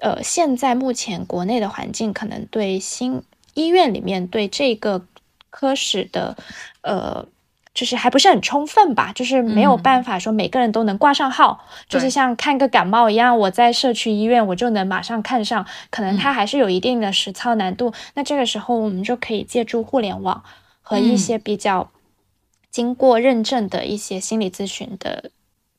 [0.00, 3.22] 呃，现在目前国内的环境可能对新
[3.54, 5.00] 医院里面对这个
[5.48, 6.36] 科室的
[6.82, 7.26] 呃
[7.72, 17.92] 就是还不是很充分吧，就是没有办法说每个人都能挂上号，就是像看个感冒一样，我在社区医院我就能马上看上，可能它还是有一定的实操难度。
[18.14, 20.44] 那这个时候我们就可以借助互联网
[20.82, 21.90] 和一些比较
[22.74, 25.30] 经过认证的一些心理咨询的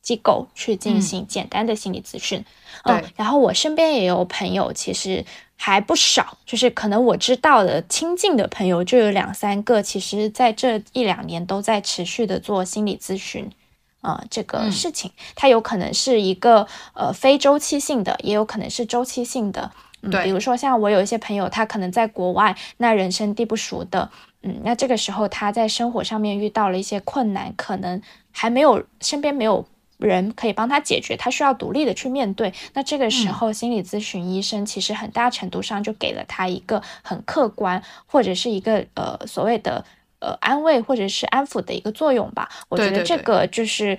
[0.01, 2.39] 机构去进行简单的心理咨询。
[2.39, 5.25] 嗯对，然后我身边也有朋友，其实
[5.57, 13.51] 还不少，就是可能我知道的亲近的朋友就有两三个，其实在这一两年都在持续的做心理咨询。
[13.99, 19.69] 呃，这个嗯事情、它有可能是一个呃非周期性的，也有可能是周期性的。
[20.01, 24.11] 嗯，对比如说像我有一些朋友，他可能在国外，那人生地不熟的，
[24.45, 28.01] 嗯，那这个时候他在生活上面遇到了一些困难，可能
[28.31, 29.65] 还没有身边没有
[29.97, 32.53] 人可以帮他解决，他需要独立的去面对。
[32.73, 39.83] 那这个时候，心理咨询医生其实很大程度上就给了他一个很客观，或者是一个呃所谓的
[40.19, 42.49] 呃安慰或者是安抚的一个作用吧。
[42.69, 43.97] 我觉得这个就是。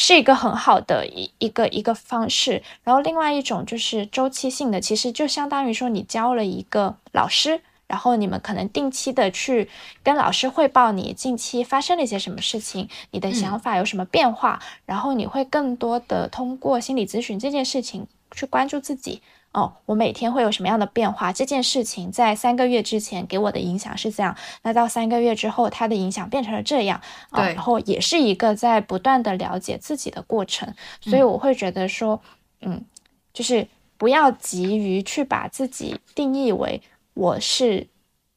[0.00, 9.68] 是一个很好的一一个一个方式，然后另外一种就是周期性的，其实就相当于说你教了一个老师，然后你们可能定期的去
[10.04, 19.20] 跟老师汇报你近期发生了一些什么事情，你的想法有什么变化，然后你会更多的通过心理咨询这件事情去关注自己。
[19.52, 21.32] 哦，我每天会有什么样的变化？
[21.32, 27.00] 这件事情在三个月之前给我的影响是这样，那到三个月之后，它的影响变成了这样。
[27.30, 32.20] 哦、对然后也是一个在不断的了解自己的过程，所以我会觉得说，
[32.60, 32.84] 嗯，
[33.32, 33.66] 就是
[33.96, 36.82] 不要急于去把自己定义为
[37.18, 37.88] 我是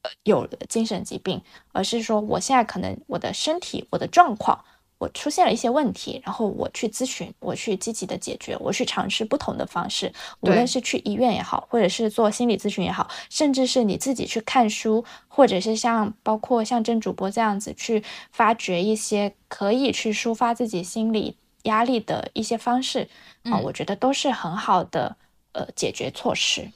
[0.01, 1.39] 呃有了精神疾病，
[1.71, 4.65] 而是说我现在可能我的身体我的状况。
[4.97, 23.09] 我出现了一些问题，然后我去咨询，我去积极的解决，我去尝试不同的方式，无论是去医院也好，或者是做心理咨询也好，甚至是你自己去看书，或者是像包括像郑主播这样子去发掘一些可以去抒发自己心理压力的一些方式
[23.41, 25.17] 啊、嗯我觉得都是很好的
[25.53, 26.69] 呃解决措施。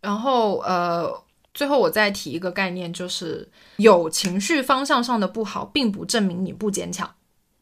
[0.00, 1.22] 然后呃，
[1.54, 7.14] 最后我再提一个概念，就是有情绪方向上的不好，并不证明你不坚强。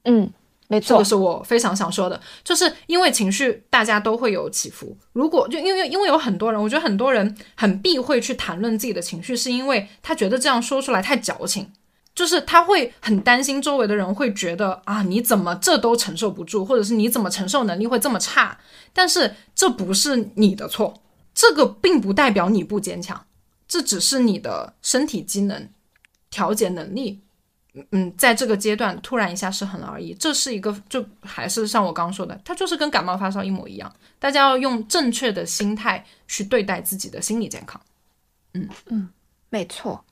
[0.05, 0.33] 嗯，
[0.69, 4.97] 没错这个，是我非常想说的，就是因为情绪大家都会有起伏。
[5.12, 11.73] 如果就因为因为有很多人，我觉得很多人很避讳去谈论自己的情绪，是因为他觉得这样说出来太矫情，
[12.15, 18.57] 就是他会很担心周围的人会觉得啊你怎么这都承受不住，或者是你怎么承受能力会这么差。
[18.93, 21.03] 但是这不是你的错，
[21.35, 23.25] 这个并不代表你不坚强，
[23.71, 25.69] 这只是你的身体机能
[26.29, 27.21] 调节能力
[27.93, 33.95] 嗯，在这个阶段突然一下失衡了而已，这是一个就还是像我刚刚说的，它就是跟感冒发烧一模一样。
[34.19, 37.81] 大家要用正确的心态去对待自己的心理健康。
[38.55, 39.09] 嗯嗯
[39.51, 40.05] 没错。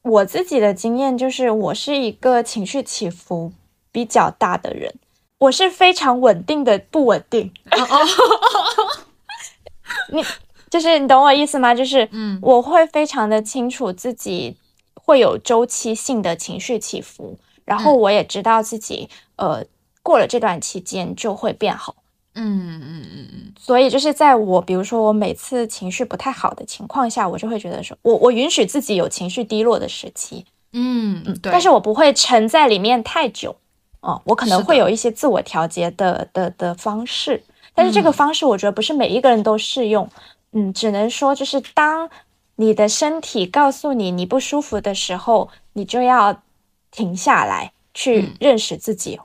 [0.00, 3.52] 我自己的经验就是，我是一个情绪起伏
[3.92, 4.94] 比较大的人，
[5.36, 7.52] 我是非常稳定的不稳定。
[10.10, 10.24] 你
[10.70, 11.74] 就是你懂我意思吗？
[11.74, 14.56] 就是，嗯，我会非常的清楚自己
[14.94, 19.64] 会有周期性的情绪起伏，然后我也知道自己，呃，
[20.02, 21.94] 过了这段期间就会变好。
[22.34, 31.50] 嗯嗯嗯嗯，所以就是在我比如说我每次情绪不太好的情况下，我就会觉得说，我我允许自己有情绪低落的时期，嗯嗯，对。
[31.50, 33.56] 但是我不会沉在里面太久。
[34.00, 37.42] 哦，我可能会有一些自我调节的的的方式，
[37.74, 40.04] 但是这个嗯方式我觉得不是每一个人都适用。
[40.04, 40.10] 嗯，
[40.72, 42.08] 只能说就是当
[42.56, 46.42] 你的身体告诉你你不舒服的时候，你就要
[46.90, 49.20] 停下来去嗯认识自己。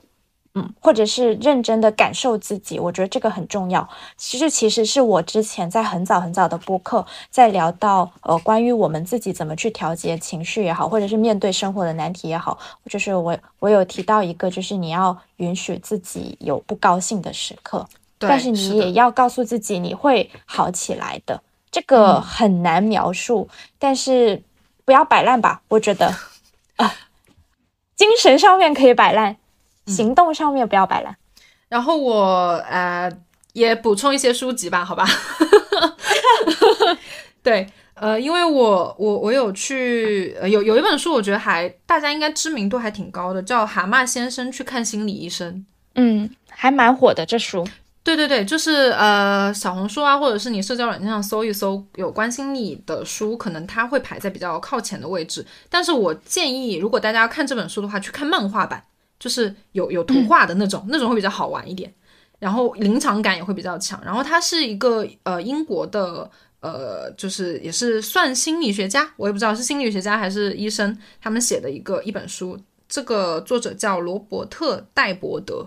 [0.56, 3.88] 嗯，或者是认真的感受自己，我觉得这个很重要。
[4.16, 12.56] 其实，其实是我之前在很早很早的播客，在聊到呃关于我们自己怎么去调节情绪也好，或者是面对生活的难题也好，
[12.88, 21.42] 就是我我有提到一个，就是你要允许自己有不高兴的时刻，对但是你也要告诉自己你会好起来的。
[21.70, 23.48] 这个嗯很难描述，
[23.78, 24.42] 但是
[24.84, 26.14] 不要摆烂吧，我觉得
[26.76, 26.94] 啊，
[27.96, 29.36] 精神上面可以摆烂，
[29.86, 31.16] 行动上面不要摆烂。
[31.68, 33.10] 然后我呃
[33.54, 35.04] 也补充一些书籍吧，好吧？
[37.42, 45.52] 对，呃，因为我我我有去、呃、有有一本书，我觉得还大家应该知名度还挺高的，叫《蛤蟆先生去看心理医生》。
[45.96, 47.66] 嗯，还蛮火的这书。
[48.04, 55.44] 对对对，就是呃，小红书啊，或者是你社交软件上搜一搜有关心你的书，可能它会排在比较靠前的位置。
[55.70, 58.84] 但是我建议，如果大家要看这本书的话，去看漫画版，
[59.18, 61.90] 就是有有图画的那种，那种会比较好玩一点，
[62.38, 63.98] 然后临场感也会比较强。
[64.04, 75.66] 然后它是一个呃英国的呃，就是也是算心理学家，我也不知道是心理学家还是医生，他们写的一个一本书，这个作者叫罗伯特·戴伯德。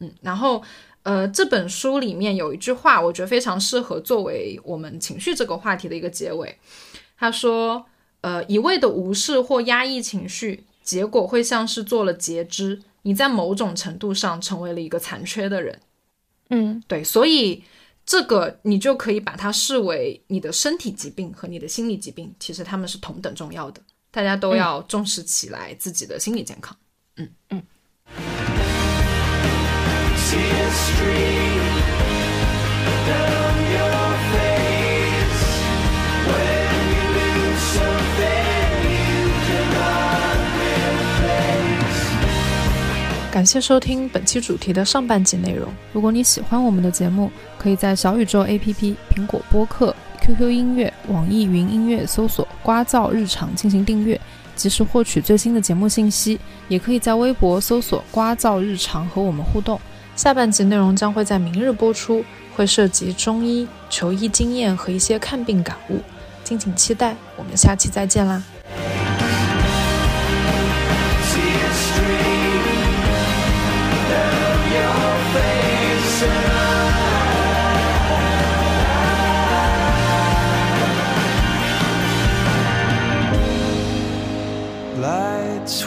[0.00, 0.62] 嗯，然后
[1.02, 6.58] 呃，这本书里面有一句话，我觉得非常适合作为我们情绪这个话题的一个结尾。
[7.16, 7.86] 他说
[8.20, 15.80] ：“呃，一味的无视或压抑情绪，结果会像是做了截肢，你在某种程度上成为了一个残缺的人。”
[16.50, 17.64] 嗯，对，所以
[18.04, 23.80] 这个你就可以把它视为你的身体疾病和你的心理疾病，其实他们是同等重要的，
[24.10, 26.76] 大家都要重视起来自己的心理健康。
[27.16, 27.62] Stream down
[43.30, 45.68] 感谢收听本期主题的上半集内容。
[45.92, 54.20] 如果你喜欢我们的节目，可以在小宇宙 APP、苹果播客、QQ 音乐、网易云音乐搜索“瓜噪日常”进行订阅，
[54.56, 56.40] 及时获取最新的节目信息。
[56.66, 59.80] 也可以在微博搜索“瓜噪日常”和我们互动。
[60.18, 62.24] 下半集内容将会在明日播出
[62.56, 66.02] 会涉及中医求医经验和一些看病感悟
[66.42, 68.42] 敬请期待我们下期再见啦。
[85.00, 85.86] Let's